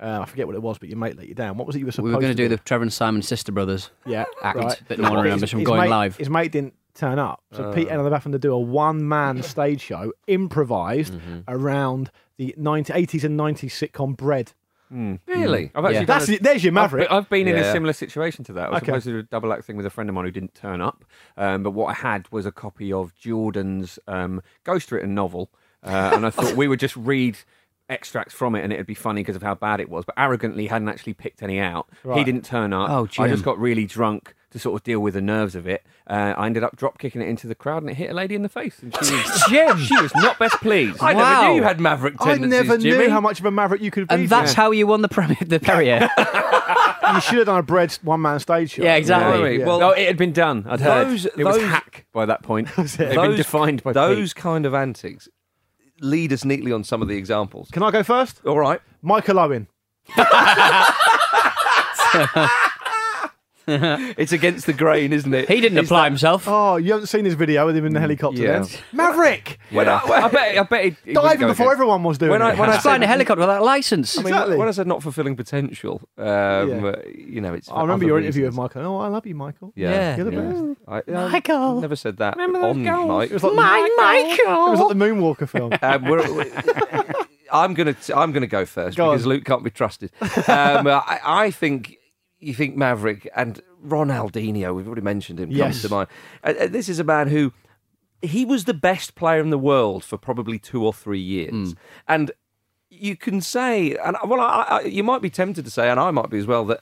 Uh, 0.00 0.20
I 0.22 0.24
forget 0.24 0.46
what 0.46 0.56
it 0.56 0.62
was, 0.62 0.78
but 0.78 0.88
your 0.88 0.98
mate 0.98 1.16
let 1.16 1.28
you 1.28 1.34
down. 1.34 1.56
What 1.56 1.66
was 1.66 1.76
it 1.76 1.80
you 1.80 1.86
were 1.86 1.92
supposed 1.92 2.06
to 2.06 2.10
do? 2.12 2.12
We 2.12 2.14
were 2.16 2.20
going 2.22 2.36
to 2.36 2.42
to 2.42 2.48
do 2.48 2.56
the 2.56 2.62
Trevor 2.62 2.82
and 2.82 2.92
Simon 2.92 3.22
sister 3.22 3.52
brothers. 3.52 3.90
yeah 4.04 4.24
act 4.42 4.58
right. 4.58 4.82
that 4.88 4.98
no 4.98 5.10
one 5.10 5.22
remembers 5.22 5.50
from 5.50 5.62
going 5.64 5.82
mate- 5.82 5.90
live. 5.90 6.16
His 6.16 6.28
mate 6.30 6.50
didn't 6.50 6.74
turn 6.94 7.18
up, 7.18 7.42
so 7.52 7.64
Uh. 7.64 7.72
Pete 7.74 7.88
ended 7.88 8.06
up 8.06 8.12
having 8.12 8.32
to 8.32 8.38
do 8.38 8.52
a 8.52 8.58
one-man 8.58 9.42
stage 9.42 9.80
show, 9.80 10.12
improvised 10.26 11.14
Mm-hmm. 11.14 11.38
around 11.48 12.10
the 12.36 12.54
90, 12.58 12.92
80s 12.92 13.24
and 13.24 13.38
90s 13.38 13.70
sitcom 13.72 14.16
Bread. 14.16 14.52
Really? 15.26 15.70
I've 15.74 15.84
actually 15.84 15.94
Yeah. 15.94 15.98
done 16.00 16.06
That's 16.18 16.28
a- 16.28 16.34
it. 16.34 16.42
There's 16.42 16.64
your 16.64 16.70
I've 16.72 16.74
maverick. 16.74 17.08
I've 17.10 17.28
been 17.30 17.48
in 17.48 17.56
a 17.56 17.60
Yeah. 17.60 17.72
similar 17.72 17.92
situation 17.92 18.44
to 18.44 18.52
that. 18.54 18.66
I 18.66 18.70
was 18.70 18.76
Okay. 18.78 18.86
supposed 18.86 19.04
to 19.06 19.10
do 19.12 19.18
a 19.18 19.22
double 19.22 19.52
act 19.52 19.64
thing 19.64 19.76
with 19.76 19.86
a 19.86 19.90
friend 19.90 20.08
of 20.10 20.14
mine 20.14 20.24
who 20.26 20.30
didn't 20.30 20.54
turn 20.54 20.80
up. 20.80 21.04
Um, 21.36 21.62
but 21.62 21.70
what 21.72 21.86
I 21.86 21.94
had 21.94 22.26
was 22.30 22.46
a 22.46 22.52
copy 22.52 22.92
of 22.92 23.14
Jordan's 23.14 23.98
um, 24.06 24.42
ghostwritten 24.64 25.08
novel. 25.10 25.50
Uh, 25.84 26.12
and 26.14 26.24
I 26.26 26.30
thought 26.30 26.54
we 26.56 26.68
would 26.68 26.78
just 26.80 26.94
read 26.96 27.38
extracts 27.88 28.32
from 28.32 28.54
it 28.54 28.62
and 28.62 28.72
it'd 28.72 28.86
be 28.86 28.94
funny 28.94 29.20
because 29.22 29.36
of 29.36 29.42
how 29.42 29.54
bad 29.54 29.80
it 29.80 29.88
was. 29.90 30.04
But 30.04 30.14
arrogantly 30.16 30.66
hadn't 30.68 30.88
actually 30.88 31.14
picked 31.14 31.42
any 31.42 31.58
out. 31.58 31.88
He 32.02 32.08
Right. 32.08 32.24
didn't 32.24 32.44
turn 32.44 32.72
up. 32.72 32.88
Oh, 32.90 33.04
I 33.04 33.06
Jim. 33.06 33.28
just 33.30 33.44
got 33.44 33.58
really 33.58 33.84
drunk 33.86 34.34
to 34.52 34.58
sort 34.58 34.74
of 34.80 34.84
deal 34.84 35.00
with 35.00 35.14
the 35.14 35.20
nerves 35.20 35.54
of 35.54 35.66
it. 35.66 35.82
Uh, 36.06 36.34
I 36.36 36.46
ended 36.46 36.62
up 36.62 36.76
drop 36.76 36.98
kicking 36.98 37.20
it 37.20 37.28
into 37.28 37.46
the 37.46 37.54
crowd 37.54 37.82
and 37.82 37.90
it 37.90 37.96
hit 37.96 38.10
a 38.10 38.14
lady 38.14 38.34
in 38.34 38.42
the 38.42 38.48
face. 38.48 38.78
And 38.80 38.94
she 39.04 39.14
was, 39.14 39.42
Jim! 39.48 39.78
she 39.78 40.00
was 40.00 40.14
not 40.14 40.38
best 40.38 40.56
pleased. 40.56 40.98
I 41.00 41.14
Wow. 41.14 41.20
never 41.40 41.48
knew 41.48 41.56
you 41.56 41.62
had 41.62 41.80
maverick 41.80 42.18
tendencies. 42.18 42.42
I 42.44 42.62
tendencies. 42.62 42.68
never 42.68 42.82
Jimmy. 42.96 43.04
knew 43.06 43.10
how 43.12 43.20
much 43.20 43.40
of 43.40 43.46
a 43.46 43.50
maverick 43.50 43.80
you 43.82 43.90
could 43.90 44.08
be. 44.08 44.14
And 44.14 44.28
that's 44.28 44.52
how 44.52 44.70
you 44.70 44.86
won 44.86 45.02
the 45.02 45.08
Premier, 45.08 45.36
the 45.40 45.58
Perrier. 45.60 46.08
you 47.14 47.20
should 47.20 47.38
have 47.38 47.46
done 47.46 47.58
a 47.58 47.62
Bread 47.62 47.92
one-man 48.02 48.40
stage 48.40 48.70
show. 48.72 48.82
Yeah, 48.82 48.96
exactly. 48.96 49.58
Yeah. 49.58 49.66
well, 49.66 49.80
no, 49.80 49.90
it 49.90 50.06
had 50.06 50.16
been 50.16 50.32
done. 50.32 50.64
I'd 50.68 50.80
heard. 50.80 51.08
Those- 51.08 51.26
it 51.26 51.44
was 51.44 51.56
those- 51.56 51.64
hack 51.64 52.06
by 52.12 52.26
that 52.26 52.42
point. 52.42 52.68
They'd 52.76 52.96
been 52.98 53.14
those, 53.16 53.36
defined 53.36 53.82
by 53.82 53.92
those 53.92 54.32
Pete. 54.34 54.42
kind 54.42 54.66
of 54.66 54.74
antics 54.74 55.28
lead 56.00 56.32
us 56.32 56.44
neatly 56.44 56.72
on 56.72 56.82
some 56.84 57.00
of 57.00 57.06
the 57.08 57.16
examples. 57.16 57.70
Can 57.70 57.82
I 57.84 57.90
go 57.92 58.02
first? 58.02 58.44
All 58.44 58.58
right. 58.58 58.80
Michael 59.02 59.38
Owen. 59.38 59.68
it's 64.18 64.32
against 64.32 64.66
the 64.66 64.72
grain, 64.72 65.12
isn't 65.12 65.32
it? 65.32 65.48
He 65.48 65.60
didn't 65.60 65.78
It's 65.78 65.88
apply 65.88 66.02
that- 66.04 66.10
himself. 66.10 66.44
Oh, 66.46 66.76
you 66.76 66.92
haven't 66.92 67.06
seen 67.06 67.24
his 67.24 67.34
video 67.34 67.66
with 67.66 67.76
him 67.76 67.86
in 67.86 67.92
the 67.92 68.00
helicopter 68.00 68.42
yeah. 68.42 68.58
then? 68.60 68.68
Maverick! 68.92 69.58
When 69.70 69.88
I, 69.88 69.98
I 69.98 70.28
bet. 70.28 70.58
I 70.58 70.62
bet. 70.64 70.84
He, 70.84 70.90
he 70.90 70.96
would 71.10 71.14
Diving 71.14 71.46
before 71.48 71.66
against- 71.66 71.72
everyone 71.72 72.02
was 72.02 72.18
doing 72.18 72.30
When 72.32 72.42
I- 72.42 72.52
it. 72.52 72.58
when 72.58 72.70
I 72.70 72.78
signed 72.78 73.04
a 73.04 73.06
helicopter 73.06 73.40
without 73.40 73.62
a 73.62 73.64
license. 73.64 74.18
I 74.18 74.22
mean, 74.22 74.32
Exactly. 74.32 74.56
when 74.56 74.68
I 74.68 74.70
said 74.72 74.86
not 74.86 75.02
fulfilling 75.02 75.36
potential, 75.36 76.00
um, 76.18 76.26
uh, 76.84 76.92
you 77.14 77.40
know, 77.40 77.54
it's. 77.54 77.70
I 77.70 77.80
remember 77.82 78.04
your 78.04 78.18
interview 78.18 78.46
with. 78.46 78.54
Michael. 78.54 78.82
Oh, 78.86 78.98
I 78.98 79.08
love 79.08 79.26
you, 79.26 79.34
Michael. 79.34 79.72
Yeah, 79.76 80.16
the 80.16 80.30
best. 80.30 81.08
I, 81.08 81.12
I 81.18 81.28
Michael. 81.30 81.80
never 81.80 81.96
said 81.96 82.16
that 82.18 82.36
Remember 82.36 82.66
on 82.66 82.82
goals? 82.84 83.08
Mike. 83.08 83.30
It 83.30 83.34
was 83.34 83.42
like 83.44 83.54
My 83.54 83.88
Michael. 83.96 84.66
It 84.66 84.70
was 84.70 84.80
like 84.80 84.88
the 84.98 85.04
Moonwalker 85.04 85.48
film. 85.48 85.72
Um, 85.82 86.04
we're, 86.04 86.32
we're- 86.34 86.50
I'm 87.50 87.74
gonna 87.74 87.94
I'm 88.14 88.32
gonna 88.32 88.46
go 88.46 88.64
first 88.64 88.96
Go 88.96 89.10
because 89.10 89.24
on. 89.24 89.28
Luke 89.30 89.44
can't 89.44 89.62
be 89.64 89.70
trusted. 89.70 90.10
Um, 90.20 90.28
I, 90.86 91.20
I 91.22 91.50
think 91.50 91.96
you 92.42 92.54
think 92.54 92.76
Maverick 92.76 93.28
and 93.36 93.60
Ronaldinho. 93.86 94.74
We've 94.74 94.86
already 94.86 95.02
mentioned 95.02 95.38
him. 95.40 95.50
Yes. 95.50 95.80
Comes 95.80 95.82
to 95.82 95.88
mind. 95.90 96.08
Uh, 96.44 96.54
uh, 96.64 96.66
this 96.66 96.88
is 96.88 96.98
a 96.98 97.04
man 97.04 97.28
who 97.28 97.52
he 98.20 98.44
was 98.44 98.64
the 98.64 98.74
best 98.74 99.14
player 99.14 99.40
in 99.40 99.50
the 99.50 99.58
world 99.58 100.04
for 100.04 100.16
probably 100.18 100.58
two 100.58 100.84
or 100.84 100.92
three 100.92 101.20
years, 101.20 101.74
and 102.08 102.30
you 102.90 103.16
can 103.16 103.40
say, 103.40 103.96
and 103.96 104.16
well, 104.26 104.40
I, 104.40 104.66
I, 104.68 104.80
you 104.82 105.02
might 105.02 105.22
be 105.22 105.30
tempted 105.30 105.64
to 105.64 105.70
say, 105.70 105.88
and 105.90 105.98
I 105.98 106.10
might 106.10 106.30
be 106.30 106.38
as 106.38 106.46
well, 106.46 106.64
that 106.66 106.80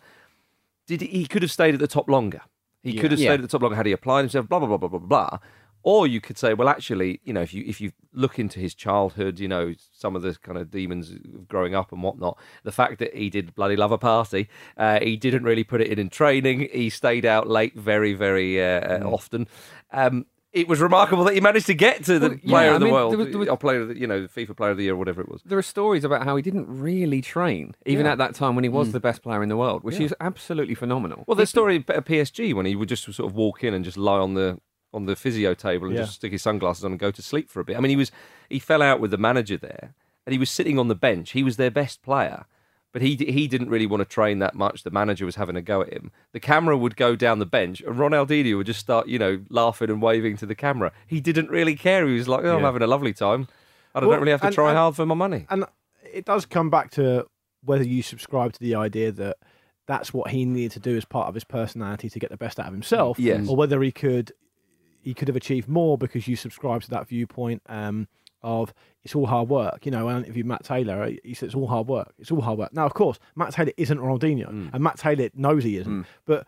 did 0.87 1.01
he, 1.03 1.07
he 1.07 1.27
could 1.27 1.43
have 1.43 1.53
stayed 1.53 1.73
at 1.75 1.81
the 1.81 1.87
top 1.87 2.09
longer. 2.09 2.43
He 2.83 2.95
could 2.95 3.11
have 3.13 3.21
Yeah. 3.21 3.29
stayed 3.31 3.41
at 3.41 3.43
the 3.43 3.49
top 3.49 3.63
longer 3.63 3.77
had 3.77 3.87
he 3.87 3.93
applied 3.93 4.23
himself. 4.23 4.49
Blah 4.49 4.59
blah 4.59 4.69
blah 4.69 4.77
blah 4.79 4.89
blah 4.89 4.99
blah. 4.99 5.39
Or 5.83 6.07
you 6.07 6.21
could 6.21 6.37
say, 6.37 6.53
well, 6.55 6.69
actually, 6.69 7.21
you 7.25 7.33
know, 7.33 7.41
if 7.41 7.55
you 7.55 7.65
if 7.67 7.81
you 7.81 7.93
look 8.13 8.39
into 8.39 8.61
his 8.61 8.75
childhood, 8.75 9.41
you 9.41 9.49
know, 9.49 9.75
some 9.93 10.15
of 10.17 10.23
the 10.23 10.35
kind 10.43 10.59
of 10.59 10.71
demons 10.71 11.11
of 11.11 11.49
growing 11.49 11.75
up 11.75 11.91
and 11.93 12.03
whatnot, 12.03 12.39
the 12.65 12.73
fact 12.73 12.99
that 12.99 13.15
he 13.15 13.31
did 13.31 13.55
bloody 13.55 13.77
love 13.77 13.93
a 13.93 13.99
party, 13.99 14.49
uh, 14.77 15.01
he 15.01 15.17
didn't 15.17 15.45
really 15.45 15.65
put 15.65 15.81
it 15.81 15.89
in 15.89 15.99
in 15.99 16.09
training. 16.11 16.69
He 16.73 16.91
stayed 16.91 17.25
out 17.25 17.49
late 17.49 17.75
very 17.77 18.13
very 18.15 18.63
uh, 18.63 18.81
uh, 18.81 19.03
often. 19.07 19.49
Um, 19.93 20.27
it 20.53 20.67
was 20.67 20.81
remarkable 20.81 21.23
that 21.25 21.35
he 21.35 21.41
managed 21.41 21.67
to 21.67 21.75
get 21.75 22.03
to 22.07 22.19
the 22.19 22.29
Well, 22.31 22.39
player 22.45 22.71
I 22.73 22.75
of 22.75 22.81
the 22.81 22.87
mean, 22.87 22.93
world, 22.95 23.13
there 23.13 23.19
was- 23.19 23.29
there 23.29 23.39
was- 23.39 23.49
or 23.49 23.57
player 23.57 23.83
of 23.83 23.89
the, 23.89 23.97
you 23.97 24.09
know, 24.09 24.23
FIFA 24.27 24.57
player 24.57 24.71
of 24.73 24.79
the 24.79 24.83
year, 24.83 24.95
or 24.95 24.97
whatever 24.97 25.21
it 25.21 25.29
was. 25.29 25.43
There 25.47 25.57
are 25.57 25.63
stories 25.63 26.03
about 26.03 26.25
how 26.25 26.35
he 26.35 26.43
didn't 26.43 26.67
really 26.67 27.21
train, 27.23 27.77
even 27.87 28.05
Yeah. 28.05 28.13
at 28.13 28.19
that 28.19 28.35
time 28.35 28.57
when 28.57 28.65
he 28.65 28.69
was 28.69 28.89
Mm. 28.89 28.93
the 28.93 28.99
best 29.01 29.23
player 29.23 29.45
in 29.45 29.49
the 29.49 29.57
world, 29.57 29.85
which 29.85 30.01
is 30.01 30.13
absolutely 30.21 30.75
phenomenal. 30.75 31.23
Well, 31.29 31.37
the 31.37 31.47
story 31.47 31.77
at 31.89 32.05
PSG 32.05 32.53
when 32.53 32.67
he 32.67 32.75
would 32.75 32.89
just 32.89 33.05
sort 33.05 33.21
of 33.31 33.37
walk 33.37 33.63
in 33.63 33.75
and 33.75 33.85
just 33.85 33.97
lie 33.97 34.19
on 34.19 34.35
the 34.35 34.59
on 34.93 35.07
the 35.07 35.17
physio 35.17 35.55
table 35.55 35.87
and 35.87 35.95
Yeah. 35.97 36.03
just 36.03 36.15
stick 36.17 36.33
his 36.33 36.43
sunglasses 36.43 36.85
on 36.85 36.93
and 36.93 36.99
go 37.01 37.11
to 37.11 37.23
sleep 37.23 37.49
for 37.49 37.61
a 37.61 37.65
bit. 37.65 37.77
I 37.77 37.81
mean, 37.81 37.91
he 37.91 37.97
was 37.97 38.11
he 38.49 38.59
fell 38.59 38.83
out 38.83 39.01
with 39.01 39.11
the 39.11 39.19
manager 39.19 39.57
there, 39.57 39.95
and 40.27 40.33
he 40.33 40.39
was 40.39 40.51
sitting 40.51 40.79
on 40.79 40.89
the 40.89 40.95
bench. 40.95 41.31
He 41.33 41.43
was 41.43 41.57
their 41.57 41.71
best 41.71 42.03
player, 42.03 42.47
but 42.93 43.01
he 43.03 43.15
he 43.17 43.47
didn't 43.47 43.71
really 43.71 43.87
want 43.87 44.01
to 44.01 44.05
train 44.05 44.41
that 44.41 44.55
much. 44.55 44.83
The 44.83 44.91
manager 44.91 45.25
was 45.25 45.37
having 45.37 45.57
a 45.57 45.63
go 45.63 45.83
at 45.83 45.93
him. 45.93 46.11
The 46.33 46.41
camera 46.41 46.77
would 46.77 46.97
go 46.97 47.15
down 47.17 47.39
the 47.39 47.47
bench, 47.47 47.81
and 47.81 47.97
Ronaldinho 47.97 48.57
would 48.57 48.67
just 48.67 48.81
start, 48.81 49.07
you 49.07 49.19
know, 49.19 49.41
laughing 49.49 49.91
and 49.91 50.03
waving 50.03 50.37
to 50.39 50.47
the 50.47 50.55
camera. 50.57 50.91
He 51.07 51.21
didn't 51.21 51.51
really 51.51 51.77
care. 51.77 52.07
He 52.07 52.15
was 52.15 52.29
like, 52.29 52.45
"Oh, 52.45 52.57
I'm 52.57 52.63
having 52.65 52.83
a 52.83 52.87
lovely 52.89 53.13
time. 53.13 53.47
I 53.95 54.01
don't 54.01 54.09
Well, 54.09 54.19
really 54.19 54.33
have 54.33 54.41
to 54.41 54.47
and- 54.49 54.55
try 54.55 54.71
and- 54.71 54.79
hard 54.79 54.97
for 54.97 55.07
my 55.07 55.15
money." 55.15 55.47
And 55.51 55.65
it 56.13 56.25
does 56.25 56.47
come 56.47 56.71
back 56.71 56.91
to 56.93 57.27
whether 57.63 57.85
you 57.85 58.03
subscribe 58.03 58.53
to 58.55 58.61
the 58.61 58.75
idea 58.75 59.13
that 59.13 59.37
that's 59.87 60.13
what 60.15 60.31
he 60.31 60.45
needed 60.45 60.71
to 60.73 60.81
do 60.81 60.97
as 60.97 61.05
part 61.05 61.29
of 61.29 61.35
his 61.35 61.43
personality 61.45 62.09
to 62.09 62.19
get 62.19 62.31
the 62.31 62.37
best 62.37 62.59
out 62.61 62.67
of 62.67 62.73
himself, 62.73 63.19
Yes. 63.19 63.49
or 63.49 63.57
whether 63.57 63.83
he 63.83 63.91
could 63.93 64.33
he 65.03 65.15
could 65.15 65.29
have 65.29 65.37
achieved 65.37 65.69
more 65.69 65.97
because 65.99 66.29
you 66.29 66.37
subscribe 66.37 66.83
to 66.83 66.91
that 66.91 67.09
viewpoint 67.09 67.63
um, 67.69 68.07
of 68.43 68.73
it's 69.05 69.15
all 69.15 69.27
hard 69.27 69.49
work. 69.49 69.85
You 69.87 69.93
know, 69.93 70.09
I 70.09 70.17
interviewed 70.17 70.47
Matt 70.47 70.65
Taylor, 70.65 71.11
he 71.25 71.35
said 71.35 71.47
it's 71.47 71.55
all 71.55 71.67
hard 71.69 71.89
work. 71.89 72.13
It's 72.19 72.31
all 72.31 72.41
hard 72.43 72.59
work. 72.59 72.73
Now, 72.73 72.87
of 72.87 72.95
course, 72.95 73.19
Matt 73.35 73.53
Taylor 73.53 73.73
isn't 73.77 73.99
Ronaldinho, 73.99 74.49
Mm. 74.51 74.71
and 74.75 74.83
Matt 74.85 74.99
Taylor 74.99 75.29
knows 75.35 75.65
he 75.65 75.77
isn't, 75.77 76.07
but. 76.27 76.47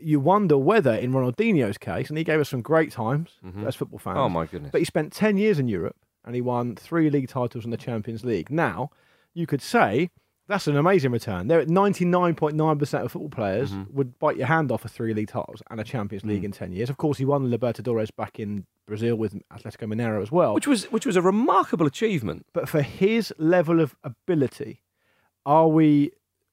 You 0.00 0.20
wonder 0.20 0.56
whether, 0.56 0.94
in 0.94 1.10
Ronaldinho's 1.10 1.76
case, 1.76 2.08
and 2.08 2.16
he 2.16 2.22
gave 2.22 2.38
us 2.38 2.48
some 2.48 2.62
great 2.62 2.92
times 2.92 3.30
as 3.66 3.74
football 3.74 3.98
fans. 3.98 4.18
Oh 4.20 4.28
my 4.28 4.46
goodness! 4.46 4.70
But 4.70 4.80
he 4.80 4.84
spent 4.84 5.12
10 5.12 5.38
years 5.38 5.58
in 5.58 5.66
Europe 5.66 5.96
and 6.24 6.36
he 6.36 6.40
won 6.40 6.76
three 6.76 7.10
league 7.10 7.26
titles 7.28 7.64
in 7.64 7.72
the 7.72 7.76
Champions 7.76 8.24
League. 8.24 8.48
Now, 8.48 8.90
you 9.34 9.44
could 9.44 9.60
say 9.60 10.10
that's 10.48 10.66
an 10.66 10.76
amazing 10.76 11.12
return. 11.12 11.46
They're 11.46 11.60
at 11.60 11.68
99.9% 11.68 13.04
of 13.04 13.12
football 13.12 13.28
players 13.28 13.70
Mm-hmm. 13.72 13.96
would 13.96 14.18
bite 14.18 14.36
your 14.36 14.46
hand 14.46 14.72
off 14.72 14.82
for 14.82 14.88
three 14.88 15.14
league 15.14 15.28
titles 15.28 15.62
and 15.70 15.80
a 15.80 15.84
Champions 15.84 16.24
League 16.24 16.42
Mm. 16.42 16.46
in 16.46 16.52
10 16.52 16.72
years. 16.72 16.90
Of 16.90 16.96
course, 16.96 17.18
he 17.18 17.24
won 17.24 17.50
Libertadores 17.50 18.08
back 18.16 18.38
in 18.40 18.66
Brazil 18.86 19.16
with 19.16 19.34
Atletico 19.52 19.84
Mineiro 19.92 20.22
as 20.22 20.32
well. 20.32 20.54
which 20.54 20.66
was 20.66 20.84
which 20.90 21.04
was 21.06 21.16
a 21.16 21.22
remarkable 21.22 21.86
achievement. 21.86 22.46
but 22.52 22.68
for 22.68 22.82
his 22.82 23.32
level 23.38 23.80
of 23.80 23.94
ability, 24.02 24.82
are 25.44 25.68
we 25.68 26.12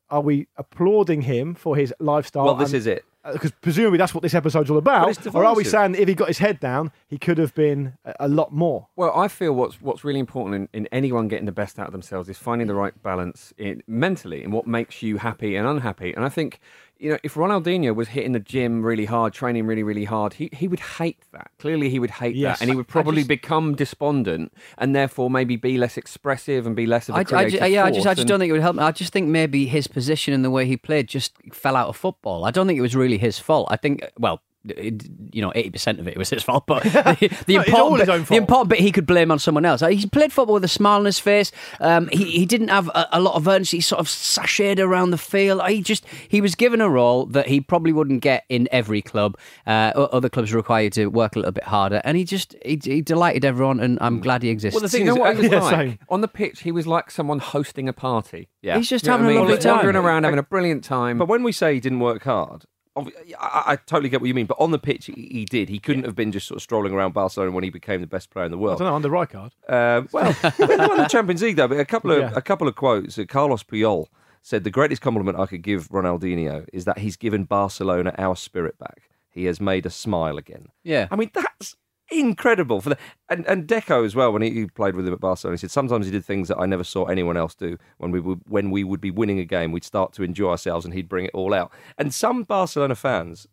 are 0.09 0.21
we 0.21 0.47
applauding 0.57 1.21
him 1.21 1.55
for 1.55 1.75
his 1.75 1.93
lifestyle? 1.99 2.45
Well, 2.45 2.55
this 2.55 2.73
is 2.73 2.85
it. 2.87 3.03
Uh, 3.25 3.33
because 3.33 3.51
presumably 3.59 3.97
that's 3.97 4.13
what 4.13 4.21
this 4.21 4.35
episode's 4.35 4.69
all 4.69 4.77
about. 4.77 5.25
Or 5.33 5.43
are 5.43 5.55
we 5.55 5.63
saying 5.63 5.93
that 5.93 6.01
if 6.01 6.07
he 6.07 6.13
got 6.13 6.27
his 6.27 6.37
head 6.37 6.59
down, 6.59 6.91
he 7.07 7.17
could 7.17 7.39
have 7.39 7.55
been 7.55 7.93
a, 8.05 8.13
a 8.19 8.27
lot 8.27 8.53
more? 8.53 8.87
Well, 8.95 9.11
I 9.15 9.27
feel 9.27 9.53
what's 9.53 9.81
what's 9.81 10.03
really 10.03 10.19
important 10.19 10.69
in, 10.73 10.83
in 10.83 10.87
anyone 10.91 11.27
getting 11.27 11.47
the 11.47 11.51
best 11.51 11.79
out 11.79 11.87
of 11.87 11.91
themselves 11.91 12.29
is 12.29 12.37
finding 12.37 12.67
the 12.67 12.75
right 12.75 12.93
balance 13.01 13.51
in, 13.57 13.81
mentally 13.87 14.43
in 14.43 14.51
what 14.51 14.67
makes 14.67 15.01
you 15.01 15.17
happy 15.17 15.55
and 15.55 15.67
unhappy. 15.67 16.13
And 16.13 16.23
I 16.23 16.29
think, 16.29 16.59
you 16.97 17.11
know, 17.11 17.17
if 17.23 17.33
Ronaldinho 17.33 17.93
was 17.93 18.07
hitting 18.09 18.31
the 18.31 18.39
gym 18.39 18.81
really 18.83 19.05
hard, 19.05 19.33
training 19.33 19.65
really, 19.67 19.83
really 19.83 20.05
hard, 20.05 20.33
he, 20.33 20.49
he 20.53 20.67
would 20.67 20.79
hate 20.79 21.19
that. 21.33 21.51
Clearly, 21.59 21.89
he 21.89 21.99
would 21.99 22.09
hate 22.11 22.35
Yes. 22.35 22.59
that. 22.59 22.63
And 22.63 22.71
he 22.71 22.75
would 22.77 22.87
probably 22.87 23.17
just- 23.21 23.27
become 23.27 23.75
despondent 23.75 24.53
and 24.77 24.95
therefore 24.95 25.29
maybe 25.29 25.55
be 25.57 25.77
less 25.77 25.97
expressive 25.97 26.65
and 26.65 26.75
be 26.75 26.85
less 26.85 27.09
of 27.09 27.15
a 27.15 27.17
I, 27.17 27.21
I, 27.21 27.23
creative 27.25 27.59
ju- 27.61 27.67
yeah, 27.67 27.83
I 27.85 27.91
just, 27.91 28.07
I 28.07 28.11
just 28.13 28.21
and- 28.21 28.29
don't 28.29 28.39
think 28.39 28.49
it 28.49 28.53
would 28.53 28.61
help. 28.61 28.77
I 28.79 28.91
just 28.91 29.11
think 29.13 29.27
maybe 29.27 29.65
his 29.65 29.87
position 29.87 30.33
and 30.33 30.43
the 30.45 30.49
way 30.49 30.65
he 30.65 30.77
played 30.77 31.07
just 31.07 31.33
fell 31.53 31.75
out 31.75 31.89
of 31.89 31.97
football. 31.97 32.45
I 32.45 32.51
don't 32.51 32.65
think 32.67 32.77
it 32.79 32.81
was 32.83 32.95
really 32.95 33.17
his 33.17 33.39
fault. 33.39 33.67
I 33.69 33.75
think, 33.77 34.09
well, 34.17 34.41
it, 34.69 35.03
you 35.33 35.41
know, 35.41 35.51
eighty 35.55 35.69
percent 35.69 35.99
of 35.99 36.07
it 36.07 36.17
was 36.17 36.29
his 36.29 36.43
fault, 36.43 36.65
but 36.67 36.83
the, 36.83 37.43
the 37.47 37.53
No, 37.55 37.61
it's 37.61 37.69
all 37.73 37.95
important 37.95 37.99
his 37.99 38.07
bit, 38.07 38.09
own 38.09 38.23
the 38.25 38.35
important 38.35 38.69
bit 38.69 38.79
he 38.79 38.91
could 38.91 39.05
blame 39.05 39.31
on 39.31 39.39
someone 39.39 39.65
else. 39.65 39.81
Uh, 39.81 39.87
He 39.89 40.05
played 40.07 40.31
football 40.33 40.55
with 40.55 40.63
a 40.63 40.67
smile 40.69 40.99
on 40.99 41.05
his 41.05 41.19
face. 41.19 41.51
Um, 41.79 42.07
he 42.11 42.25
he 42.31 42.45
didn't 42.45 42.69
have 42.69 42.87
a, 42.89 43.07
a 43.13 43.19
lot 43.21 43.35
of 43.35 43.47
urgency. 43.47 43.77
He 43.77 43.81
sort 43.81 43.99
of 43.99 44.07
sashayed 44.07 44.79
around 44.79 45.11
the 45.11 45.17
field. 45.17 45.61
He 45.67 45.81
just 45.81 46.05
he 46.29 46.41
was 46.41 46.55
given 46.55 46.81
a 46.81 46.89
role 46.89 47.25
that 47.27 47.47
he 47.47 47.61
probably 47.61 47.93
wouldn't 47.93 48.21
get 48.21 48.45
in 48.49 48.67
every 48.71 49.01
club. 49.01 49.37
Uh, 49.67 49.91
other 50.11 50.29
clubs 50.29 50.53
require 50.53 50.83
you 50.85 50.89
to 50.91 51.07
work 51.07 51.35
a 51.35 51.39
little 51.39 51.51
bit 51.51 51.65
harder, 51.65 52.01
and 52.03 52.17
he 52.17 52.23
just 52.23 52.55
he, 52.65 52.79
he 52.83 53.01
delighted 53.01 53.45
everyone, 53.45 53.79
and 53.79 53.97
I'm 54.01 54.19
glad 54.19 54.43
he 54.43 54.49
exists. 54.49 54.75
Well, 54.75 54.81
the 54.81 54.89
thing 54.89 55.01
you 55.05 55.13
know 55.13 55.15
what 55.15 55.35
he 55.35 55.43
was 55.43 55.51
Yeah, 55.51 55.59
like? 55.61 55.99
On 56.09 56.21
the 56.21 56.27
pitch, 56.27 56.61
he 56.61 56.71
was 56.71 56.85
like 56.87 57.11
someone 57.11 57.39
hosting 57.39 57.87
a 57.89 57.93
party. 57.93 58.49
Yeah. 58.61 58.77
He's 58.77 58.89
just 58.89 59.05
You 59.05 59.11
know 59.11 59.17
having 59.17 59.25
what 59.27 59.31
I 59.31 59.33
a 59.33 59.35
mean? 59.37 59.41
lovely 59.49 59.55
Just 59.57 59.67
wandering 59.67 59.95
around, 59.95 60.23
having 60.23 60.39
a 60.39 60.43
brilliant 60.43 60.83
time. 60.83 61.17
But 61.17 61.27
when 61.27 61.43
we 61.43 61.51
say 61.51 61.73
he 61.75 61.79
didn't 61.79 61.99
work 61.99 62.23
hard, 62.23 62.63
obvi- 62.65 62.65
I, 62.97 63.03
I 63.39 63.75
totally 63.75 64.09
get 64.09 64.21
what 64.21 64.27
you 64.27 64.33
mean. 64.33 64.45
But 64.45 64.57
on 64.59 64.71
the 64.71 64.79
pitch, 64.79 65.07
he, 65.07 65.13
he 65.31 65.45
did. 65.45 65.69
He 65.69 65.79
couldn't 65.79 66.05
have 66.05 66.15
been 66.15 66.31
just 66.31 66.47
sort 66.47 66.57
of 66.57 66.61
strolling 66.61 66.93
around 66.93 67.13
Barcelona 67.13 67.51
when 67.51 67.63
he 67.63 67.69
became 67.69 68.01
the 68.01 68.07
best 68.07 68.29
player 68.29 68.45
in 68.45 68.51
the 68.51 68.57
world. 68.57 68.81
I 68.81 68.85
don't 68.85 68.91
know, 68.91 68.95
under 68.95 69.09
Rijkaard. 69.09 69.51
Um, 69.67 70.07
well, 70.11 70.31
they 70.57 70.75
won 70.77 70.97
the 70.97 71.07
Champions 71.09 71.41
League 71.41 71.55
though. 71.57 71.67
But 71.67 71.79
a 71.79 71.85
couple 71.85 72.11
of 72.11 72.19
Yeah. 72.19 72.31
a 72.35 72.41
couple 72.41 72.67
of 72.67 72.75
quotes. 72.75 73.17
Uh, 73.17 73.25
Carlos 73.27 73.63
Puyol 73.63 74.07
said 74.41 74.63
the 74.63 74.69
greatest 74.71 75.01
compliment 75.01 75.39
I 75.39 75.45
could 75.47 75.61
give 75.63 75.89
Ronaldinho 75.89 76.67
is 76.71 76.85
that 76.85 76.99
he's 76.99 77.15
given 77.17 77.43
Barcelona 77.45 78.13
our 78.17 78.35
spirit 78.35 78.77
back. 78.77 79.09
He 79.29 79.45
has 79.45 79.59
made 79.59 79.85
us 79.85 79.95
smile 79.95 80.37
again. 80.37 80.67
Yeah. 80.83 81.07
I 81.11 81.15
mean 81.15 81.31
that's 81.33 81.75
incredible 82.09 82.81
for 82.81 82.89
the 82.89 82.97
and 83.29 83.45
and 83.47 83.67
Deco 83.67 84.05
as 84.05 84.15
well 84.15 84.31
when 84.31 84.41
he, 84.41 84.51
he 84.51 84.65
played 84.67 84.95
with 84.95 85.07
him 85.07 85.13
at 85.13 85.19
Barcelona. 85.19 85.55
He 85.55 85.59
said 85.59 85.71
sometimes 85.71 86.05
he 86.05 86.11
did 86.11 86.25
things 86.25 86.47
that 86.47 86.57
I 86.57 86.65
never 86.65 86.83
saw 86.83 87.05
anyone 87.05 87.37
else 87.37 87.55
do. 87.55 87.77
When 87.97 88.11
we 88.11 88.19
would 88.19 88.41
when 88.47 88.71
we 88.71 88.83
would 88.83 89.01
be 89.01 89.11
winning 89.11 89.39
a 89.39 89.45
game, 89.45 89.71
we'd 89.71 89.83
start 89.83 90.13
to 90.13 90.23
enjoy 90.23 90.51
ourselves, 90.51 90.85
and 90.85 90.93
he'd 90.93 91.09
bring 91.09 91.25
it 91.25 91.31
all 91.33 91.53
out. 91.53 91.71
And 91.97 92.13
some 92.13 92.43
Barcelona 92.43 92.95
fans 92.95 93.47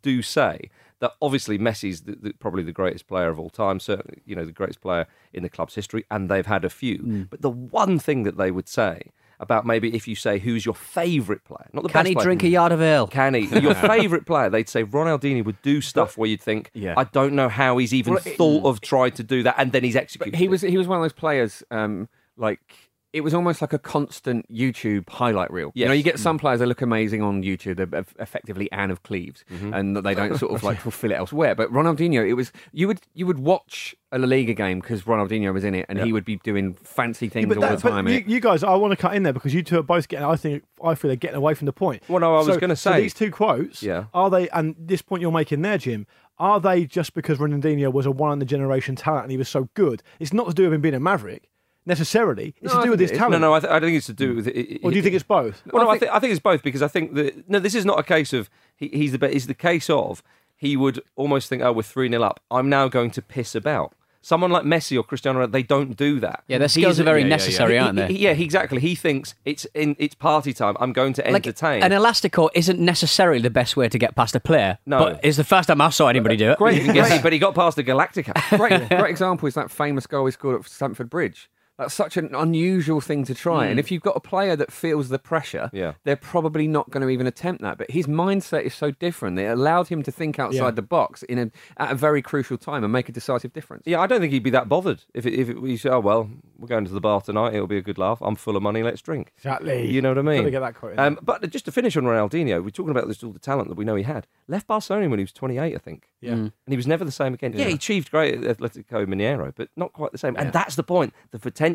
do 0.00 0.22
say 0.22 0.70
that 1.00 1.12
obviously 1.20 1.58
Messi's 1.58 2.02
the, 2.02 2.16
the, 2.16 2.32
probably 2.32 2.62
the 2.62 2.72
greatest 2.72 3.06
player 3.06 3.28
of 3.28 3.38
all 3.38 3.50
time, 3.50 3.80
certainly 3.80 4.22
you 4.24 4.34
know 4.34 4.44
the 4.44 4.52
greatest 4.52 4.80
player 4.80 5.06
in 5.32 5.42
the 5.42 5.48
club's 5.48 5.74
history, 5.74 6.04
and 6.10 6.28
they've 6.28 6.46
had 6.46 6.64
a 6.64 6.70
few. 6.70 6.98
Mm. 6.98 7.30
But 7.30 7.42
the 7.42 7.50
one 7.50 7.98
thing 7.98 8.22
that 8.22 8.36
they 8.36 8.50
would 8.50 8.68
say 8.68 9.12
about 9.42 9.66
maybe 9.66 9.94
if 9.94 10.08
you 10.08 10.14
say 10.16 10.38
who's 10.38 10.64
your 10.64 10.74
favourite 10.74 11.44
player, 11.44 11.68
not 11.74 11.82
the 11.82 11.88
Can 11.90 12.00
best 12.04 12.08
he 12.08 12.14
player, 12.14 12.24
drink 12.24 12.42
a 12.44 12.48
yard 12.48 12.72
of 12.72 12.80
ale? 12.80 13.06
Can 13.08 13.34
he? 13.34 13.40
Your 13.60 13.74
favourite 13.92 14.24
player, 14.24 14.48
they'd 14.48 14.68
say 14.68 14.84
Ronaldinho 14.84 15.44
would 15.44 15.60
do 15.62 15.80
stuff 15.80 16.16
where 16.16 16.28
you'd 16.30 16.40
think, 16.40 16.70
Yeah. 16.72 16.94
I 16.96 17.04
don't 17.04 17.34
know 17.34 17.48
how 17.50 17.76
he's 17.78 17.92
even 17.92 18.14
Well, 18.14 18.22
it- 18.24 18.36
thought 18.36 18.64
of 18.64 18.80
tried 18.80 19.16
to 19.16 19.22
do 19.22 19.42
that, 19.42 19.56
and 19.58 19.72
then 19.72 19.84
he's 19.84 19.96
executed. 19.96 20.36
He 20.38 20.44
it. 20.46 20.50
was 20.50 20.62
he 20.62 20.78
was 20.78 20.86
one 20.88 20.98
of 20.98 21.02
those 21.04 21.12
players 21.12 21.62
um, 21.70 22.08
like 22.36 22.91
it 23.12 23.20
was 23.22 23.34
almost 23.34 23.60
like 23.60 23.72
a 23.74 23.78
constant 23.78 24.50
YouTube 24.50 25.08
highlight 25.10 25.50
reel. 25.50 25.70
You 25.74 25.86
know, 25.86 25.92
you 25.92 26.02
get 26.02 26.18
some 26.18 26.38
players 26.38 26.60
that 26.60 26.66
look 26.66 26.80
amazing 26.80 27.20
on 27.22 27.42
YouTube. 27.42 27.76
They're 27.76 28.04
effectively 28.18 28.70
Anne 28.72 28.90
of 28.90 29.02
Cleves, 29.02 29.44
Mm-hmm. 29.52 29.74
and 29.74 29.96
they 29.98 30.14
don't 30.14 30.38
sort 30.38 30.52
of 30.52 30.62
like 30.62 30.80
fulfill 30.86 31.10
it 31.12 31.16
elsewhere. 31.16 31.54
But 31.54 31.70
Ronaldinho, 31.72 32.26
it 32.26 32.34
was 32.34 32.52
you 32.72 32.86
would 32.88 33.00
you 33.14 33.26
would 33.26 33.38
watch 33.38 33.94
a 34.12 34.18
La 34.18 34.26
Liga 34.26 34.54
game 34.54 34.80
because 34.80 35.02
Ronaldinho 35.02 35.52
was 35.52 35.64
in 35.64 35.74
it, 35.74 35.86
and 35.88 35.98
he 36.00 36.12
would 36.12 36.24
be 36.24 36.36
doing 36.36 36.74
fancy 36.74 37.28
things 37.28 37.46
but 37.48 37.56
all 37.58 37.62
that- 37.62 37.78
the 37.78 37.82
but 37.82 37.90
time. 37.90 38.08
you, 38.08 38.24
you 38.26 38.40
guys, 38.40 38.62
I 38.64 38.74
want 38.76 38.92
to 38.92 38.96
cut 38.96 39.14
in 39.14 39.22
there 39.24 39.32
because 39.32 39.52
you 39.54 39.62
two 39.62 39.78
are 39.78 39.82
both 39.82 40.08
getting. 40.08 40.24
I 40.26 40.36
think 40.36 40.64
I 40.82 40.94
feel 40.94 41.08
they're 41.08 41.16
getting 41.16 41.36
away 41.36 41.54
from 41.54 41.66
the 41.66 41.72
point. 41.72 42.02
Well, 42.08 42.20
no, 42.20 42.34
I 42.34 42.38
was 42.38 42.46
So- 42.46 42.58
gonna 42.60 42.76
so 42.76 42.92
say- 42.92 43.02
these 43.02 43.14
two 43.14 43.30
quotes. 43.30 43.82
Yeah. 43.82 44.04
Are 44.14 44.30
they? 44.30 44.48
And 44.50 44.74
this 44.78 45.02
point 45.02 45.20
you're 45.22 45.32
making 45.32 45.62
there, 45.62 45.78
Jim. 45.78 46.06
Are 46.38 46.58
they 46.58 46.86
just 46.86 47.14
because 47.14 47.38
Ronaldinho 47.38 47.92
was 47.92 48.06
a 48.06 48.10
one 48.10 48.32
in 48.32 48.38
the 48.38 48.44
generation 48.46 48.96
talent 48.96 49.24
and 49.24 49.30
he 49.30 49.36
was 49.36 49.48
so 49.48 49.68
good? 49.74 50.02
It's 50.18 50.32
not 50.32 50.48
to 50.48 50.54
do 50.54 50.64
with 50.64 50.72
him 50.74 50.80
being 50.80 50.94
a 50.94 50.98
maverick. 51.00 51.48
Necessarily. 51.86 52.54
It's 52.60 52.72
No, 52.72 52.80
to 52.80 52.84
do 52.86 52.90
with 52.90 53.00
his 53.00 53.10
talent. 53.10 53.32
No, 53.32 53.38
no, 53.38 53.54
I, 53.54 53.60
th- 53.60 53.70
I 53.72 53.80
think 53.80 53.96
it's 53.96 54.06
to 54.06 54.12
do 54.12 54.36
with. 54.36 54.48
It, 54.48 54.80
or 54.82 54.90
do 54.90 54.96
you 54.96 55.02
think 55.02 55.14
it's 55.14 55.24
both? 55.24 55.62
Well, 55.72 55.84
no, 55.84 55.90
I 55.90 55.94
I 55.94 55.98
think, 55.98 56.12
I 56.12 56.18
think 56.18 56.30
it's 56.32 56.40
both 56.42 56.62
because 56.62 56.82
I 56.82 56.88
think 56.88 57.14
that 57.14 57.48
no, 57.48 57.58
this 57.58 57.74
is 57.74 57.84
not 57.84 57.98
a 57.98 58.02
case 58.02 58.32
of 58.32 58.48
he, 58.76 58.88
he's 58.88 59.12
the 59.12 59.18
be- 59.18 59.28
it's 59.28 59.46
the 59.46 59.54
case 59.54 59.88
of 59.90 60.22
he 60.56 60.76
would 60.76 61.00
almost 61.16 61.48
think, 61.48 61.62
oh, 61.62 61.72
we're 61.72 61.82
three 61.82 62.08
0 62.08 62.22
up. 62.22 62.40
I'm 62.50 62.68
now 62.68 62.88
going 62.88 63.10
to 63.12 63.22
piss 63.22 63.54
about. 63.54 63.94
Someone 64.24 64.52
like 64.52 64.62
Messi 64.62 64.96
or 64.96 65.02
Cristiano, 65.02 65.44
Ronaldo, 65.44 65.50
they 65.50 65.64
don't 65.64 65.96
do 65.96 66.20
that. 66.20 66.44
Yeah, 66.46 66.58
their 66.58 66.68
skills 66.68 66.94
He's- 66.96 67.00
are 67.00 67.02
very 67.02 67.22
yeah, 67.22 67.24
yeah, 67.26 67.30
yeah. 67.30 67.34
necessary, 67.34 67.76
aren't 67.80 67.96
they? 67.96 68.06
he- 68.06 68.18
yeah, 68.20 68.30
exactly. 68.30 68.80
He 68.80 68.94
thinks 68.94 69.34
it's 69.44 69.64
in 69.74 69.96
it's 69.98 70.14
party 70.14 70.52
time. 70.52 70.76
I'm 70.78 70.92
going 70.92 71.12
to 71.14 71.22
Like, 71.22 71.44
entertain. 71.44 71.82
an 71.82 71.90
elastico 71.90 72.48
isn't 72.54 72.78
necessarily 72.78 73.40
the 73.40 73.50
best 73.50 73.76
way 73.76 73.88
to 73.88 73.98
get 73.98 74.14
past 74.14 74.36
a 74.36 74.40
player. 74.40 74.78
No. 74.86 75.00
but 75.00 75.20
it's 75.24 75.36
the 75.38 75.42
first 75.42 75.66
time 75.66 75.80
I 75.80 75.90
saw 75.90 76.06
anybody 76.06 76.36
do 76.36 76.52
it. 76.52 76.58
Great, 76.58 76.86
but 77.24 77.32
he 77.32 77.40
got 77.40 77.56
past 77.56 77.74
the 77.74 77.82
Galactica. 77.82 78.32
great, 78.56 78.88
great 78.88 79.10
example 79.10 79.48
is 79.48 79.54
that 79.54 79.72
famous 79.72 80.06
goal 80.06 80.26
he 80.26 80.30
scored 80.30 80.60
at 80.60 80.70
Stamford 80.70 81.10
Bridge. 81.10 81.50
That's 81.82 81.94
such 81.94 82.16
an 82.16 82.32
unusual 82.34 83.00
thing 83.00 83.24
to 83.24 83.34
try. 83.34 83.66
And 83.66 83.74
hmm. 83.74 83.78
if 83.80 83.90
you've 83.90 84.02
got 84.02 84.16
a 84.16 84.20
player 84.20 84.54
that 84.54 84.72
feels 84.72 85.08
the 85.08 85.18
pressure, 85.18 85.68
Yeah. 85.72 85.94
they're 86.04 86.16
probably 86.16 86.68
not 86.68 86.90
going 86.90 87.02
to 87.02 87.08
even 87.08 87.26
attempt 87.26 87.60
that. 87.62 87.76
But 87.76 87.90
his 87.90 88.06
mindset 88.06 88.62
is 88.62 88.74
so 88.74 88.92
different. 88.92 89.38
It 89.38 89.46
allowed 89.46 89.88
him 89.88 90.02
to 90.04 90.12
think 90.12 90.38
outside 90.38 90.58
Yeah. 90.58 90.70
the 90.70 90.82
box 90.82 91.24
in 91.24 91.38
a, 91.38 91.50
at 91.76 91.90
a 91.92 91.94
very 91.96 92.22
crucial 92.22 92.56
time 92.56 92.84
and 92.84 92.92
make 92.92 93.08
a 93.08 93.12
decisive 93.12 93.52
difference. 93.52 93.82
Yeah, 93.84 94.00
I 94.00 94.06
don't 94.06 94.20
think 94.20 94.32
he'd 94.32 94.44
be 94.44 94.50
that 94.50 94.68
bothered 94.68 95.02
if 95.12 95.26
it, 95.26 95.34
if 95.34 95.48
it, 95.48 95.60
we 95.60 95.76
say, 95.76 95.90
oh 95.90 96.00
well, 96.00 96.30
we're 96.56 96.68
going 96.68 96.84
to 96.84 96.92
the 96.92 97.00
bar 97.00 97.20
tonight. 97.20 97.54
It'll 97.54 97.66
be 97.66 97.78
a 97.78 97.82
good 97.82 97.98
laugh. 97.98 98.18
I'm 98.22 98.36
full 98.36 98.56
of 98.56 98.62
money. 98.62 98.84
Let's 98.84 99.02
drink. 99.02 99.32
Exactly. 99.36 99.90
You 99.90 100.00
know 100.00 100.10
what 100.10 100.18
I 100.18 100.22
mean? 100.22 100.38
Gotta 100.42 100.50
get 100.52 100.60
that 100.60 100.74
quote 100.74 100.98
Um, 100.98 101.18
but 101.20 101.50
just 101.50 101.64
to 101.64 101.72
finish 101.72 101.96
on 101.96 102.04
Ronaldinho, 102.04 102.62
we're 102.62 102.70
talking 102.70 102.92
about 102.92 103.08
this, 103.08 103.24
all 103.24 103.32
the 103.32 103.40
talent 103.40 103.68
that 103.68 103.76
we 103.76 103.84
know 103.84 103.96
he 103.96 104.04
had. 104.04 104.28
Left 104.46 104.68
Barcelona 104.68 105.08
when 105.08 105.18
he 105.18 105.24
was 105.24 105.32
28, 105.32 105.74
I 105.74 105.78
think. 105.78 106.08
Yeah. 106.20 106.34
Hmm. 106.34 106.40
And 106.40 106.52
he 106.68 106.76
was 106.76 106.86
never 106.86 107.04
the 107.04 107.10
same 107.10 107.34
again. 107.34 107.52
Yeah, 107.54 107.66
he 107.66 107.74
achieved 107.74 108.12
great 108.12 108.44
at 108.44 108.58
Atletico 108.58 109.04
Mineiro, 109.06 109.52
but 109.56 109.68
not 109.76 109.92
quite 109.92 110.12
the 110.12 110.18
same. 110.18 110.36
And 110.36 110.52
that's 110.52 110.76
the 110.76 110.84
point. 110.84 111.12
The 111.32 111.38
potential 111.40 111.71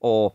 or 0.00 0.34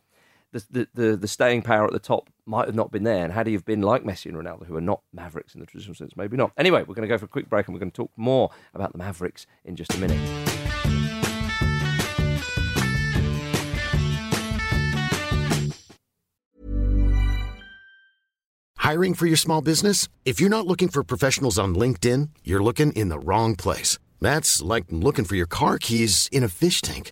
the, 0.51 0.65
the, 0.69 0.87
the, 0.93 1.17
the 1.17 1.27
staying 1.27 1.61
power 1.61 1.85
at 1.85 1.91
the 1.91 1.99
top 1.99 2.29
might 2.45 2.65
have 2.65 2.75
not 2.75 2.91
been 2.91 3.03
there. 3.03 3.23
And 3.23 3.33
had 3.33 3.47
he 3.47 3.53
have 3.53 3.65
been 3.65 3.81
like 3.81 4.03
Messi 4.03 4.27
and 4.27 4.35
Ronaldo, 4.35 4.65
who 4.65 4.75
are 4.75 4.81
not 4.81 5.01
Mavericks 5.13 5.53
in 5.53 5.59
the 5.59 5.65
traditional 5.65 5.95
sense, 5.95 6.15
maybe 6.15 6.37
not. 6.37 6.51
Anyway, 6.57 6.81
we're 6.81 6.95
going 6.95 7.07
to 7.07 7.13
go 7.13 7.17
for 7.17 7.25
a 7.25 7.29
quick 7.29 7.49
break 7.49 7.67
and 7.67 7.75
we're 7.75 7.79
going 7.79 7.91
to 7.91 7.95
talk 7.95 8.11
more 8.15 8.49
about 8.73 8.91
the 8.91 8.97
Mavericks 8.97 9.45
in 9.65 9.75
just 9.75 9.93
a 9.93 9.97
minute. 9.97 10.17
Hiring 18.77 19.15
for 19.15 19.25
your 19.25 19.35
small 19.35 19.61
business? 19.61 20.07
If 20.23 20.39
you're 20.39 20.49
not 20.49 20.65
looking 20.65 20.87
for 20.87 21.03
professionals 21.03 21.59
on 21.59 21.75
LinkedIn, 21.75 22.29
you're 22.45 22.63
looking 22.63 22.93
in 22.93 23.09
the 23.09 23.19
wrong 23.19 23.57
place. 23.57 23.99
That's 24.21 24.61
like 24.61 24.85
looking 24.89 25.25
for 25.25 25.35
your 25.35 25.45
car 25.45 25.77
keys 25.77 26.29
in 26.31 26.41
a 26.41 26.47
fish 26.47 26.81
tank. 26.81 27.11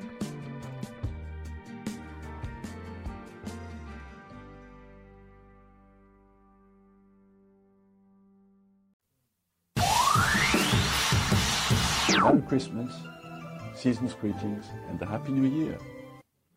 Merry 12.23 12.41
Christmas, 12.43 12.93
season's 13.75 14.13
greetings, 14.13 14.65
and 14.89 15.01
a 15.01 15.05
Happy 15.05 15.31
New 15.31 15.49
Year. 15.49 15.77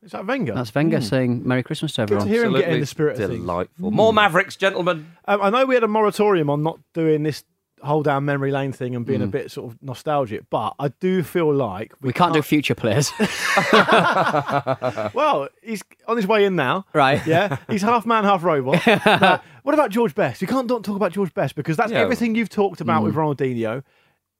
Is 0.03 0.12
that 0.12 0.27
Wenger? 0.27 0.53
That's 0.55 0.74
Wenger 0.74 1.00
saying 1.00 1.46
Merry 1.48 1.62
Christmas 1.62 1.92
to 1.94 2.03
Good 2.03 2.09
to 2.09 2.14
everyone. 2.16 2.29
hear 2.29 2.44
him 2.44 2.53
get 2.55 2.68
in 2.68 2.81
the 2.81 2.87
spirit 2.87 3.18
of 3.18 3.29
things. 3.31 3.40
Delightful. 3.40 3.90
More 3.90 4.12
Mavericks, 4.12 4.57
gentlemen. 4.57 5.07
Um, 5.24 5.40
I 5.40 5.48
know 5.50 5.64
we 5.64 5.74
had 5.74 5.83
a 5.85 5.88
moratorium 5.88 6.50
on 6.50 6.62
not 6.62 6.79
doing 6.92 7.22
this 7.22 7.44
whole 7.83 8.03
down 8.03 8.24
memory 8.27 8.50
lane 8.50 8.72
thing 8.72 8.94
and 8.94 9.05
being 9.07 9.20
Mm. 9.20 9.24
a 9.24 9.29
bit 9.29 9.50
sort 9.50 9.72
of 9.72 9.83
nostalgic, 9.83 10.44
but 10.50 10.74
I 10.79 10.88
do 10.88 11.22
feel 11.22 11.53
like 11.55 11.92
We 12.03 12.12
can't 12.12 12.33
do 12.35 12.42
future 12.42 12.74
players. 12.74 13.11
Well, 15.14 15.48
he's 15.62 15.83
on 16.07 16.16
his 16.16 16.27
way 16.27 16.44
in 16.44 16.57
now. 16.57 16.85
Right. 16.92 17.24
Yeah. 17.27 17.57
He's 17.68 17.83
half 17.83 18.05
man, 18.07 18.24
half 18.24 18.42
robot. 18.44 18.87
No, 18.87 19.38
what 19.62 19.74
about 19.74 19.90
George 19.90 20.14
Best? 20.14 20.42
You 20.42 20.46
can't 20.48 20.66
don't 20.68 20.85
talk 20.85 20.96
about 20.96 21.12
George 21.12 21.33
Best 21.33 21.55
because 21.55 21.77
that's 21.79 21.92
Yeah. 21.92 22.00
everything 22.00 22.35
you've 22.35 22.50
talked 22.50 22.81
about 22.83 23.03
with 23.03 23.14
Ronaldinho 23.14 23.83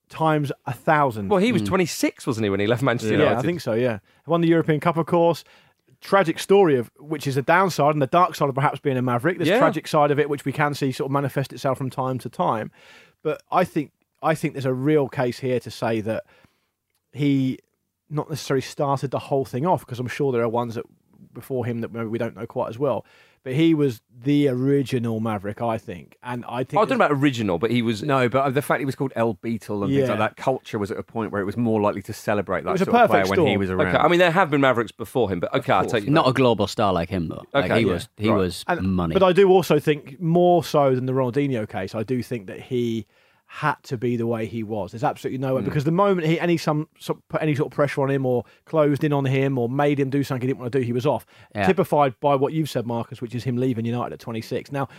times 0.09 0.51
a 0.65 0.73
thousand. 0.73 1.29
Well, 1.29 1.39
he 1.39 1.51
was 1.51 1.61
mm. 1.61 1.67
26, 1.67 2.27
wasn't 2.27 2.45
he, 2.45 2.49
when 2.49 2.59
he 2.59 2.67
left 2.67 2.83
Manchester 2.83 3.13
yeah, 3.13 3.19
United? 3.19 3.39
I 3.39 3.41
think 3.41 3.61
so. 3.61 3.73
Yeah, 3.73 3.99
won 4.25 4.41
the 4.41 4.47
European 4.47 4.79
Cup, 4.79 4.97
of 4.97 5.05
course. 5.05 5.43
Tragic 6.01 6.39
story 6.39 6.75
of 6.75 6.91
which 6.99 7.25
is 7.25 7.37
a 7.37 7.41
downside 7.41 7.93
and 7.93 8.01
the 8.01 8.07
dark 8.07 8.35
side 8.35 8.49
of 8.49 8.55
perhaps 8.55 8.79
being 8.79 8.97
a 8.97 9.01
maverick. 9.01 9.37
There's 9.37 9.49
Yeah. 9.49 9.59
tragic 9.59 9.87
side 9.87 10.11
of 10.11 10.19
it 10.19 10.29
which 10.29 10.45
we 10.45 10.51
can 10.51 10.73
see 10.73 10.91
sort 10.91 11.09
of 11.09 11.11
manifest 11.11 11.51
itself 11.53 11.77
from 11.77 11.89
time 11.89 12.19
to 12.19 12.29
time. 12.29 12.71
But 13.23 13.41
I 13.51 13.63
think 13.63 13.91
I 14.21 14.35
think 14.35 14.53
there's 14.53 14.65
a 14.65 14.73
real 14.73 15.07
case 15.07 15.39
here 15.39 15.59
to 15.59 15.71
say 15.71 16.01
that 16.01 16.25
he 17.11 17.59
not 18.09 18.29
necessarily 18.29 18.61
started 18.61 19.11
the 19.11 19.19
whole 19.19 19.45
thing 19.45 19.65
off 19.65 19.85
because 19.85 19.99
I'm 19.99 20.07
sure 20.07 20.31
there 20.31 20.41
are 20.41 20.49
ones 20.49 20.75
that 20.75 20.85
before 21.35 21.65
him 21.67 21.81
that 21.81 21.93
maybe 21.93 22.07
we 22.07 22.17
don't 22.17 22.35
know 22.35 22.47
quite 22.47 22.69
as 22.69 22.79
well. 22.79 23.05
But 23.43 23.53
he 23.53 23.75
was 23.75 24.01
the 24.23 24.47
original 24.47 25.19
Maverick, 25.19 25.61
I 25.61 25.77
think, 25.77 26.17
and 26.23 26.43
I 26.49 26.63
think 26.63 26.81
I 26.81 26.85
don't 26.85 26.97
know 26.97 27.05
about 27.05 27.11
original, 27.11 27.59
but 27.59 27.69
he 27.69 27.83
was. 27.83 28.01
No, 28.01 28.27
but 28.27 28.39
uh, 28.39 28.49
the 28.49 28.63
fact 28.63 28.79
he 28.79 28.85
was 28.87 28.95
called 28.95 29.13
El 29.15 29.35
Beatle 29.35 29.83
and 29.83 29.91
Yeah. 29.93 29.99
things 29.99 30.09
like 30.09 30.17
that, 30.17 30.35
culture 30.35 30.79
was 30.79 30.89
at 30.89 30.97
a 30.97 31.03
point 31.03 31.31
where 31.31 31.43
it 31.43 31.45
was 31.45 31.55
more 31.55 31.79
likely 31.79 32.01
to 32.01 32.13
celebrate 32.13 32.63
that 32.63 32.71
was 32.71 32.81
a 32.81 32.85
sort 32.85 32.95
of 32.95 33.07
player 33.11 33.21
perfect 33.23 33.37
when 33.37 33.45
he 33.47 33.51
storm. 33.53 33.59
was 33.59 33.69
around. 33.69 33.87
Okay, 33.95 33.97
I 33.99 34.07
mean, 34.07 34.17
there 34.17 34.31
have 34.31 34.49
been 34.49 34.61
Mavericks 34.61 34.91
before 34.91 35.29
him, 35.29 35.39
but 35.39 35.53
okay, 35.53 35.73
I'll 35.73 35.85
take 35.85 36.05
you. 36.05 36.09
Not 36.09 36.25
back. 36.25 36.31
a 36.31 36.33
global 36.33 36.65
star 36.65 36.91
like 36.91 37.09
him 37.09 37.27
though. 37.27 37.43
Like 37.53 37.65
Okay, 37.65 37.81
he 37.81 37.85
yeah. 37.85 37.93
was, 37.93 38.09
he 38.17 38.29
Right. 38.29 38.37
was 38.37 38.65
And- 38.67 38.81
money. 38.95 39.13
But 39.13 39.21
I 39.21 39.31
do 39.31 39.47
also 39.51 39.77
think 39.79 40.19
more 40.19 40.63
so 40.63 40.95
than 40.95 41.05
the 41.05 41.13
Ronaldinho 41.13 41.69
case, 41.69 41.93
I 41.93 42.01
do 42.01 42.23
think 42.23 42.47
that 42.47 42.59
he 42.61 43.05
had 43.59 43.75
to 43.83 43.97
be 43.97 44.17
the 44.17 44.27
way 44.27 44.45
he 44.45 44.63
was. 44.63 44.91
There's 44.91 45.03
absolutely 45.03 45.37
no 45.37 45.55
way 45.55 45.61
Mm. 45.61 45.65
because 45.65 45.85
the 45.85 45.91
moment 45.91 46.27
he 46.27 46.37
any 46.39 46.57
some, 46.57 46.89
some 46.99 47.21
put 47.29 47.41
any 47.41 47.55
sort 47.55 47.71
of 47.71 47.75
pressure 47.75 48.01
on 48.01 48.09
him 48.11 48.25
or 48.25 48.43
closed 48.65 49.03
in 49.03 49.13
on 49.13 49.23
him 49.25 49.57
or 49.57 49.69
made 49.69 49.99
him 49.99 50.09
do 50.09 50.23
something 50.23 50.41
he 50.41 50.47
didn't 50.47 50.59
want 50.59 50.71
to 50.73 50.79
do, 50.79 50.83
he 50.85 50.91
was 50.91 51.05
off. 51.05 51.25
Yeah. 51.55 51.65
Typified 51.65 52.19
by 52.19 52.35
what 52.35 52.51
you've 52.53 52.69
said, 52.69 52.85
Marcus, 52.85 53.21
which 53.21 53.33
is 53.33 53.43
him 53.45 53.55
leaving 53.57 53.85
United 53.85 54.11
at 54.13 54.19
26. 54.19 54.71
Now, 54.73 54.89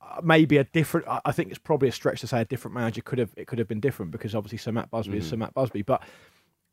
uh, 0.00 0.20
maybe 0.22 0.56
a 0.56 0.64
different. 0.64 1.06
I 1.06 1.20
I 1.26 1.32
think 1.32 1.50
it's 1.50 1.58
probably 1.60 1.88
a 1.88 1.92
stretch 1.92 2.20
to 2.22 2.26
say 2.26 2.40
a 2.40 2.44
different 2.44 2.74
manager 2.74 3.02
could 3.02 3.18
have 3.18 3.30
it 3.36 3.46
could 3.46 3.58
have 3.60 3.68
been 3.68 3.80
different 3.80 4.10
because 4.10 4.34
obviously 4.34 4.58
Sir 4.58 4.72
Matt 4.72 4.90
Busby 4.90 5.14
Mm. 5.14 5.18
is 5.18 5.28
Sir 5.28 5.36
Matt 5.36 5.54
Busby, 5.54 5.82
but 5.82 6.02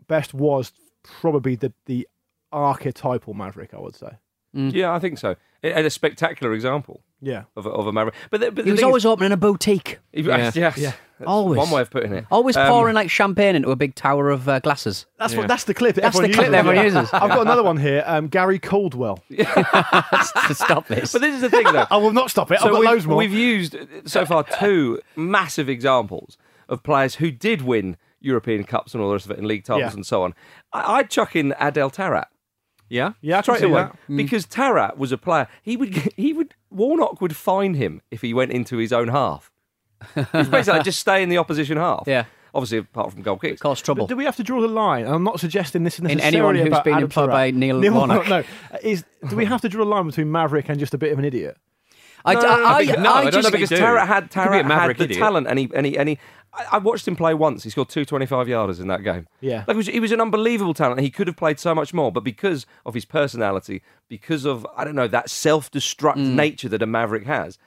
Best 0.08 0.34
was 0.34 0.71
probably 1.04 1.56
the 1.56 1.73
the 1.86 2.08
archetypal 2.52 3.34
Maverick, 3.34 3.73
I 3.73 3.80
would 3.80 3.95
say. 3.95 4.17
Yeah, 4.56 4.93
I 4.93 4.99
think 4.99 5.17
so. 5.17 5.36
And 5.63 5.86
a 5.88 5.89
spectacular 5.89 6.54
example 6.54 7.02
Yeah. 7.26 7.44
of 7.56 7.66
a, 7.66 7.70
of 7.70 7.88
a 7.88 7.94
Maverick. 7.94 8.16
But, 8.30 8.42
the, 8.42 8.52
but 8.52 8.66
He 8.66 8.72
was 8.72 8.84
always 8.84 9.04
is, 9.04 9.06
opening 9.06 9.32
a 9.32 9.38
boutique. 9.38 10.00
he- 10.12 10.22
Yeah. 10.24 10.52
yes, 10.54 10.78
Yeah. 10.78 10.92
that's 11.20 11.28
Always. 11.28 11.58
one 11.58 11.70
way 11.72 11.82
of 11.82 11.90
putting 11.90 12.12
it. 12.12 12.26
Always 12.30 12.58
Um, 12.58 12.68
pouring 12.68 12.96
like 12.96 13.10
champagne 13.10 13.56
into 13.56 13.72
a 13.72 13.78
big 13.78 13.96
tower 13.96 14.30
of 14.30 14.50
uh, 14.50 14.60
glasses. 14.60 15.06
That's 15.18 15.32
Yeah. 15.34 15.40
what. 15.40 15.48
That's 15.48 15.64
the 15.64 15.74
clip. 15.74 15.96
That 15.96 16.02
That's 16.02 16.20
the 16.20 16.28
clip 16.34 16.52
that 16.52 16.54
everyone 16.54 16.84
uses. 16.84 16.98
uses. 17.02 17.14
I've 17.14 17.30
got 17.30 17.42
another 17.42 17.64
one 17.64 17.78
here. 17.78 18.04
Um, 18.06 18.28
Gary 18.28 18.60
Caldwell. 18.60 19.24
to 19.30 20.54
stop 20.54 20.88
this. 20.88 21.14
But 21.14 21.22
this 21.22 21.36
is 21.36 21.42
the 21.42 21.50
thing, 21.50 21.66
though. 21.72 21.86
I 21.90 21.98
will 21.98 22.14
not 22.14 22.30
stop 22.30 22.52
it. 22.52 22.56
I've 22.62 22.72
got 22.72 22.80
we've, 22.82 22.90
loads 22.90 23.08
more. 23.08 23.18
we've 23.18 23.32
used 23.34 23.76
so 24.06 24.26
far 24.26 24.44
two 24.44 25.00
massive 25.16 25.70
examples 25.70 26.38
of 26.70 26.84
players 26.84 27.16
who 27.16 27.32
did 27.32 27.62
win 27.62 27.98
European 28.20 28.64
Cups 28.64 28.94
and 28.94 29.02
all 29.02 29.10
the 29.10 29.14
rest 29.16 29.26
of 29.26 29.32
it, 29.32 29.38
and 29.38 29.48
league 29.48 29.64
titles 29.66 29.92
Yeah. 29.92 29.94
and 29.96 30.06
so 30.06 30.24
on. 30.24 30.34
I, 30.72 30.96
I'd 30.98 31.10
chuck 31.10 31.36
in 31.36 31.54
Adel 31.60 31.90
Taarabt. 31.92 32.26
Yeah. 32.90 33.14
yeah, 33.22 33.36
I 33.36 33.42
can 33.42 33.44
straight 33.56 33.60
see 33.62 33.66
away 33.72 33.84
that. 33.84 33.98
because 34.16 34.46
Taarabt 34.46 34.98
was 34.98 35.12
a 35.12 35.18
player. 35.18 35.48
He 35.64 35.76
would 35.78 35.90
he 36.18 36.32
would 36.32 36.42
Warnock 36.74 37.22
would 37.22 37.36
fine 37.36 37.76
him 37.76 38.02
if 38.12 38.22
he 38.22 38.34
went 38.34 38.52
into 38.52 38.78
his 38.78 38.92
own 38.94 39.08
half. 39.10 39.52
It's 40.16 40.50
basically 40.50 40.78
like 40.80 40.84
just 40.84 41.00
stay 41.00 41.24
in 41.24 41.30
the 41.30 41.38
opposition 41.38 41.78
half. 41.78 42.04
Yeah. 42.08 42.26
obviously 42.54 42.80
apart 42.80 43.12
from 43.12 43.22
goal 43.22 43.38
kicks. 43.38 43.62
Cause 43.62 43.82
trouble. 43.82 44.06
But 44.06 44.10
do 44.10 44.18
we 44.18 44.26
have 44.26 44.36
to 44.36 44.44
draw 44.44 44.62
the 44.62 44.68
line? 44.68 45.06
And 45.06 45.16
I'm 45.16 45.24
not 45.24 45.40
suggesting 45.40 45.84
this 45.84 45.96
is 45.96 46.00
In 46.00 46.06
necessarily 46.18 46.38
anyone 46.38 46.56
who's 46.56 46.68
about 46.68 46.84
been 46.84 46.94
Adam 46.94 47.04
employed 47.06 47.30
Taarabt. 47.30 47.32
by 47.32 47.52
Neil 47.52 47.80
Warnock. 47.82 48.28
No, 48.28 48.44
is 48.82 49.06
do 49.30 49.36
we 49.36 49.46
have 49.46 49.62
to 49.62 49.70
draw 49.70 49.84
a 49.84 49.86
line 49.86 50.06
between 50.06 50.32
Maverick 50.32 50.70
and 50.70 50.80
just 50.80 50.94
a 50.94 50.98
bit 50.98 51.12
of 51.12 51.20
an 51.20 51.26
idiot? 51.26 51.58
I, 52.26 52.34
No, 52.36 52.40
I, 52.42 52.46
I, 52.46 52.80
I 52.80 52.84
no, 53.02 53.14
I 53.14 53.30
don't 53.30 53.44
know 53.44 53.52
because 53.52 53.70
do. 53.70 53.78
Taarabt 53.78 54.08
had 54.08 54.32
be 54.32 54.40
had 54.40 54.98
the 54.98 55.04
idiot. 55.04 55.20
talent, 55.20 55.48
and 55.48 55.60
he 55.60 55.70
and 55.74 55.86
he 55.86 55.98
and 55.98 56.10
he. 56.10 56.20
I, 56.54 56.66
I 56.74 56.78
watched 56.78 57.08
him 57.08 57.16
play 57.16 57.34
once. 57.34 57.64
He 57.64 57.70
scored 57.70 57.90
two 57.90 58.06
25 58.06 58.48
yarders 58.48 58.80
in 58.80 58.88
that 58.88 59.04
game. 59.04 59.28
Yeah. 59.42 59.66
like 59.68 59.76
he 59.86 60.00
was 60.00 60.12
an 60.12 60.22
unbelievable 60.22 60.74
talent. 60.74 61.02
He 61.02 61.10
could 61.10 61.28
have 61.28 61.36
played 61.36 61.60
so 61.60 61.74
much 61.74 61.94
more, 61.94 62.12
but 62.12 62.24
because 62.24 62.66
of 62.86 62.94
his 62.94 63.06
personality, 63.06 63.82
because 64.08 64.46
of 64.46 64.66
I 64.78 64.84
don't 64.84 64.96
know 64.96 65.08
that 65.08 65.30
self-destruct 65.30 66.16
mm. 66.16 66.36
nature 66.36 66.70
that 66.70 66.82
a 66.82 66.86
maverick 66.86 67.26
has, 67.26 67.58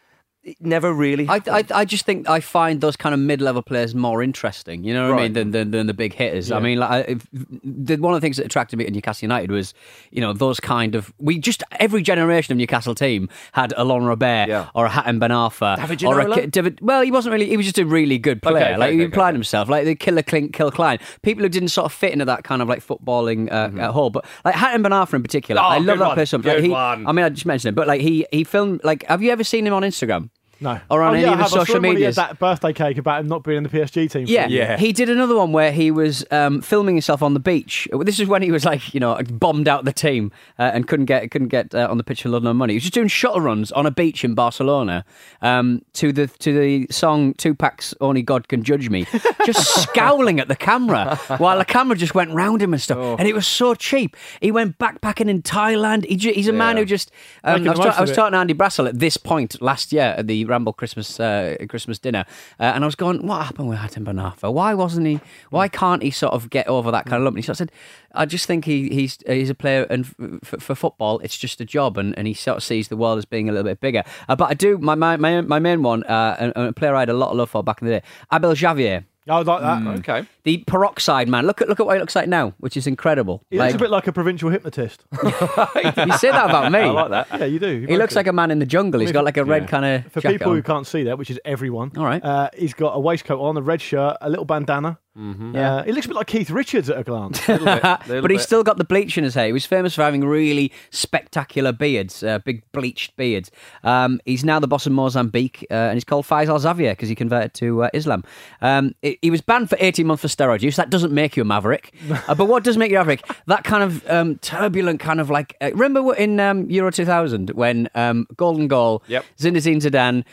never 0.61 0.93
really. 0.93 1.29
I. 1.29 1.41
I, 1.47 1.65
I 1.75 1.85
just 1.85 2.05
think 2.05 2.29
I 2.29 2.41
find 2.41 2.81
those 2.81 2.97
kind 2.97 3.13
of 3.15 3.21
mid-level 3.21 3.63
players 3.63 3.95
more 3.95 4.23
interesting. 4.23 4.85
You 4.85 4.95
know 4.95 5.11
what 5.11 5.19
I 5.19 5.23
mean 5.25 5.33
than, 5.33 5.51
than 5.51 5.71
than 5.71 5.87
the 5.87 5.95
big 5.95 6.13
hitters. 6.13 6.51
I 6.53 6.61
mean, 6.61 6.79
like 6.79 7.09
if, 7.09 7.27
the, 7.33 7.97
one 7.97 8.15
of 8.15 8.21
the 8.21 8.25
things 8.25 8.37
that 8.37 8.47
attracted 8.47 8.77
me 8.79 8.85
to 8.85 8.91
Newcastle 8.91 9.25
United 9.27 9.51
was, 9.51 9.75
you 10.11 10.21
know, 10.21 10.33
those 10.33 10.61
kind 10.61 10.95
of 10.95 11.13
we 11.19 11.39
just 11.39 11.63
every 11.81 12.03
generation 12.03 12.53
of 12.53 12.59
Newcastle 12.59 12.95
team 12.95 13.29
had 13.53 13.73
a 13.77 13.85
Laurent 13.85 14.07
Robert 14.09 14.47
Yeah. 14.49 14.69
or 14.75 14.87
a 14.87 14.91
Hatem 14.91 15.19
Ben 15.19 15.31
Arfa 15.31 15.77
David 15.77 16.05
or 16.05 16.21
a? 16.21 16.47
David. 16.47 16.79
Well, 16.81 17.03
he 17.03 17.11
wasn't 17.11 17.33
really. 17.33 17.47
He 17.49 17.57
was 17.57 17.67
just 17.67 17.79
a 17.79 17.87
really 17.87 18.19
good 18.19 18.43
player. 18.43 18.57
Okay, 18.57 18.65
okay, 18.71 18.77
like 18.77 18.93
he 18.93 19.01
okay, 19.01 19.07
applied 19.07 19.35
himself, 19.35 19.69
like 19.69 19.85
the 19.85 19.95
killer 19.95 20.23
Clint, 20.23 20.53
Kill 20.53 20.71
Klein. 20.71 20.99
People 21.23 21.43
who 21.43 21.49
didn't 21.49 21.69
sort 21.69 21.87
of 21.87 21.93
fit 21.93 22.13
into 22.13 22.25
that 22.27 22.45
kind 22.45 22.63
of 22.63 22.69
like 22.69 22.85
footballing 22.87 23.51
uh, 23.51 23.81
uh, 23.81 23.93
hole. 23.93 24.11
But 24.11 24.25
like 24.45 24.55
Hatem 24.55 24.83
Ben 24.83 24.93
Arfa 24.93 25.15
in 25.15 25.23
particular, 25.23 25.61
Mm-hmm. 25.61 25.73
Oh, 25.73 25.75
I 25.75 25.79
love 25.79 25.99
that 25.99 26.07
one. 26.09 26.15
person. 26.17 26.43
Like, 26.43 26.63
he, 26.63 26.69
one. 26.69 27.07
I 27.07 27.13
mean, 27.13 27.25
I 27.25 27.29
just 27.31 27.47
mentioned 27.47 27.73
it, 27.73 27.75
but 27.77 27.87
like 27.89 28.01
he 28.01 28.27
he 28.31 28.45
filmed. 28.45 28.83
Like, 28.85 29.05
have 29.07 29.23
you 29.23 29.31
ever 29.31 29.43
seen 29.45 29.67
him 29.67 29.73
on 29.73 29.83
Instagram? 29.83 30.29
No. 30.61 30.81
Or 30.91 31.03
on 31.03 31.11
oh, 31.11 31.15
any 31.15 31.23
yeah, 31.23 31.29
of 31.29 31.35
I 31.35 31.37
the 31.37 31.43
have. 31.43 31.47
I 31.47 31.49
saw 31.49 31.59
social 31.61 31.77
him 31.77 31.83
when 31.83 31.97
he 31.97 32.03
had 32.03 32.09
medias? 32.09 32.17
that 32.17 32.39
birthday 32.39 32.73
cake 32.73 32.99
about 32.99 33.21
him 33.21 33.29
not 33.29 33.45
being 33.45 33.59
in 33.59 33.63
the 33.63 33.69
PSG 33.69 34.11
team. 34.11 34.27
for 34.27 34.33
Yeah. 34.33 34.49
Yeah. 34.49 34.77
He 34.77 34.93
did 34.93 35.11
another 35.11 35.37
one 35.37 35.53
where 35.53 35.73
he 35.73 35.91
was 35.91 36.25
um, 36.31 36.63
filming 36.63 36.95
himself 36.95 37.23
on 37.23 37.35
the 37.35 37.41
beach. 37.41 37.89
This 38.01 38.19
is 38.19 38.29
when 38.29 38.43
he 38.43 38.51
was 38.51 38.65
like, 38.65 38.95
you 38.95 39.01
know, 39.01 39.21
bombed 39.31 39.69
out 39.69 39.85
the 39.85 39.93
team 39.93 40.33
uh, 40.59 40.71
and 40.75 40.89
couldn't 40.89 41.07
get 41.07 41.31
couldn't 41.31 41.49
get 41.49 41.75
uh, 41.75 41.89
on 41.91 41.99
the 41.99 42.05
pitch 42.05 42.23
for 42.23 42.31
London 42.31 42.49
on 42.49 42.57
money. 42.57 42.73
He 42.73 42.77
was 42.77 42.85
just 42.85 42.95
doing 42.95 43.09
shuttle 43.09 43.41
runs 43.41 43.71
on 43.73 43.87
a 43.87 43.91
beach 43.91 44.25
in 44.25 44.35
Barcelona 44.35 45.05
um, 45.43 45.83
to 45.95 46.13
the 46.13 46.27
to 46.27 46.59
the 46.59 46.87
song 46.91 47.35
Tupac's 47.35 47.95
"Only 48.01 48.23
God 48.23 48.49
Can 48.49 48.63
Judge 48.63 48.89
Me," 48.89 49.07
just 49.45 49.83
scowling 49.83 50.41
at 50.41 50.49
the 50.49 50.57
camera 50.57 51.17
while 51.39 51.59
the 51.59 51.65
camera 51.65 51.97
just 51.97 52.15
went 52.15 52.31
round 52.31 52.63
him 52.63 52.73
and 52.73 52.81
stuff. 52.81 52.99
Oh. 52.99 53.17
And 53.19 53.29
it 53.29 53.35
was 53.35 53.47
so 53.47 53.75
cheap. 53.75 54.17
He 54.41 54.51
went 54.51 54.79
backpacking 54.79 55.29
in 55.29 55.43
Thailand. 55.43 56.07
He, 56.07 56.17
ju- 56.17 56.33
he's 56.33 56.49
a 56.49 56.53
man 56.53 56.77
who 56.77 56.85
just. 56.85 57.11
Um, 57.45 57.57
I 57.57 57.59
was, 57.59 57.63
the 57.63 57.75
ta- 57.75 57.85
most 57.85 57.99
I 57.99 58.01
was 58.01 58.13
talking 58.13 58.33
to 58.33 58.39
Andy 58.39 58.55
Brassell 58.55 58.89
at 58.89 58.99
this 58.99 59.17
point 59.17 59.61
last 59.61 59.93
year 59.93 60.15
at 60.17 60.27
the 60.27 60.46
Ramble 60.47 60.73
Christmas 60.73 61.21
uh, 61.21 61.57
Christmas 61.69 61.99
dinner, 61.99 62.25
uh, 62.61 62.65
and 62.75 62.85
I 62.85 62.87
was 62.87 62.95
going, 62.95 63.27
"What 63.27 63.45
happened 63.45 63.69
with 63.69 63.79
Hatem 63.79 64.05
Ben 64.05 64.17
Arfa? 64.17 64.53
Why 64.53 64.75
wasn't 64.75 65.07
he? 65.07 65.21
Why 65.51 65.69
can't 65.69 66.03
he 66.03 66.11
sort 66.11 66.33
of 66.33 66.51
get 66.51 66.67
over 66.69 66.91
that 66.91 67.07
kind 67.07 67.17
of 67.21 67.25
lump?" 67.25 67.37
And 67.37 67.45
he 67.45 67.47
sort 67.47 67.55
of 67.55 67.59
said, 67.59 67.73
"I 68.13 68.27
just 68.27 68.47
think 68.47 68.65
he, 68.65 68.89
he's 68.89 69.19
he's 69.27 69.51
a 69.51 69.55
player, 69.55 69.87
and 69.91 70.07
f- 70.43 70.61
for 70.61 70.75
football, 70.75 71.19
it's 71.21 71.37
just 71.37 71.61
a 71.61 71.65
job, 71.65 71.99
and, 71.99 72.17
and 72.19 72.27
he 72.27 72.35
sort 72.35 72.57
of 72.59 72.63
sees 72.63 72.89
the 72.89 72.97
world 72.97 73.19
as 73.19 73.25
being 73.25 73.49
a 73.49 73.53
little 73.53 73.65
bit 73.65 73.81
bigger." 73.81 74.05
Uh, 74.29 74.37
but 74.37 74.51
I 74.51 74.55
do 74.55 74.79
my 74.79 74.95
my 74.95 75.17
my, 75.17 75.41
my 75.41 75.59
main 75.59 75.83
one, 75.83 76.05
uh, 76.05 76.37
and 76.39 76.53
a 76.57 76.73
player 76.73 76.95
I 76.95 77.01
had 77.01 77.11
a 77.11 77.15
lot 77.15 77.31
of 77.31 77.37
love 77.37 77.51
for 77.51 77.63
back 77.63 77.83
in 77.83 77.89
the 77.89 78.01
day, 78.01 78.07
Abel 78.33 78.55
Xavier. 78.55 79.05
I 79.29 79.39
would 79.39 79.47
like 79.47 79.61
that. 79.61 79.79
Mm. 79.83 79.99
okay. 79.99 80.29
The 80.45 80.59
peroxide 80.67 81.29
man. 81.29 81.47
Look 81.47 81.61
at 81.61 81.69
look 81.69 81.81
at 81.81 81.87
what 81.87 81.95
he 81.95 82.01
looks 82.01 82.15
like 82.15 82.29
now, 82.29 82.55
which 82.59 82.77
is 82.77 82.87
incredible. 82.87 83.43
He 83.51 83.59
looks 83.59 83.75
a 83.75 83.79
bit 83.79 83.91
like 83.91 84.07
a 84.07 84.13
provincial 84.13 84.51
hypnotist. 84.51 85.05
you 85.25 85.31
say 85.31 86.31
that 86.31 86.49
about 86.49 86.71
me. 86.71 86.79
I 86.81 86.91
like 86.91 87.11
that. 87.11 87.41
yeah, 87.41 87.47
you 87.47 87.59
do. 87.59 87.87
He 87.89 87.97
looks 87.97 88.15
like 88.15 88.27
a 88.27 88.33
man 88.33 88.51
in 88.51 88.59
the 88.59 88.67
jungle. 88.67 89.01
He's 89.01 89.13
got 89.13 89.25
like 89.25 89.37
a 89.37 89.45
red 89.45 89.63
Yeah. 89.63 89.69
kind 89.69 89.85
of 89.85 90.13
For 90.13 90.21
people 90.21 90.53
who 90.53 90.63
can't 90.63 90.87
see 90.87 91.05
that, 91.05 91.19
which 91.19 91.31
is 91.31 91.41
everyone. 91.45 91.93
All 91.97 92.05
right. 92.05 92.23
Uh, 92.23 92.51
he's 92.57 92.75
got 92.75 92.91
a 92.91 93.01
waistcoat 93.01 93.41
on, 93.41 93.57
a 93.57 93.63
red 93.63 93.81
shirt, 93.81 94.17
a 94.21 94.31
little 94.31 94.45
bandana. 94.45 94.99
Mm-hmm. 95.17 95.55
Yeah. 95.55 95.77
Uh, 95.77 95.83
he 95.85 95.93
looks 95.93 96.07
a 96.07 96.09
bit 96.09 96.17
like 96.17 96.27
Keith 96.27 96.51
Richards 96.51 96.91
at 96.91 96.99
a 96.99 97.05
glance. 97.05 97.41
but 97.47 98.31
he's 98.31 98.43
still 98.43 98.63
got 98.63 98.77
the 98.77 98.85
bleach 98.85 99.17
in 99.17 99.25
his 99.25 99.35
hair. 99.35 99.47
He 99.47 99.53
was 99.53 99.65
famous 99.65 99.95
for 99.95 100.03
having 100.03 100.25
really 100.25 100.73
spectacular 100.91 101.73
beards, 101.73 102.23
uh, 102.23 102.39
big 102.41 102.63
bleached 102.73 103.17
beards. 103.17 103.51
Um, 103.83 104.21
he's 104.25 104.45
now 104.45 104.61
the 104.61 104.69
boss 104.69 104.87
of 104.87 104.93
Mozambique, 104.93 105.67
uh, 105.71 105.75
and 105.75 105.95
he's 105.95 106.05
called 106.05 106.27
Faisal 106.27 106.59
Xavier 106.59 106.93
because 106.93 107.09
he 107.09 107.15
converted 107.15 107.55
to 107.55 107.85
uh, 107.85 107.91
Islam. 107.95 108.25
Um, 108.61 108.95
he, 109.03 109.19
he 109.23 109.31
was 109.31 109.41
banned 109.41 109.71
for 109.71 109.77
18 109.81 110.07
months 110.07 110.23
for 110.23 110.29
steroid 110.29 110.61
use. 110.63 110.77
That 110.77 110.91
doesn't 110.91 111.13
make 111.13 111.37
you 111.37 111.43
a 111.43 111.47
maverick. 111.47 111.95
uh, 112.29 112.35
but 112.35 112.47
what 112.47 112.63
does 112.65 112.77
make 112.77 112.91
you 112.91 112.97
a 112.97 113.01
maverick? 113.01 113.27
That 113.47 113.65
kind 113.65 113.83
of 113.83 114.07
um, 114.11 114.37
turbulent, 114.39 115.01
kind 115.01 115.21
of 115.21 115.31
like. 115.31 115.57
Uh, 115.61 115.71
remember 115.73 116.15
in 116.15 116.39
um, 116.41 116.69
Euro 116.71 116.91
2000 116.91 117.51
when 117.51 117.89
um, 117.95 118.27
golden 118.37 118.69
goal, 118.69 119.03
Yep. 119.09 119.25
Zinedine 119.39 119.77
Zidane 119.81 120.25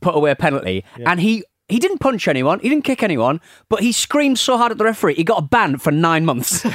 put 0.00 0.14
away 0.14 0.30
a 0.30 0.36
penalty, 0.36 0.84
and 1.04 1.18
he. 1.20 1.44
He 1.68 1.78
didn't 1.78 1.98
punch 1.98 2.26
anyone. 2.28 2.60
He 2.60 2.68
didn't 2.70 2.84
kick 2.84 3.02
anyone, 3.02 3.40
but 3.68 3.80
he 3.80 3.92
screamed 3.92 4.38
so 4.38 4.56
hard 4.56 4.72
at 4.72 4.78
the 4.78 4.84
referee, 4.84 5.14
he 5.16 5.24
got 5.24 5.38
a 5.38 5.42
ban 5.42 5.76
for 5.78 5.90
nine 5.90 6.24
months. 6.24 6.64
now, 6.64 6.72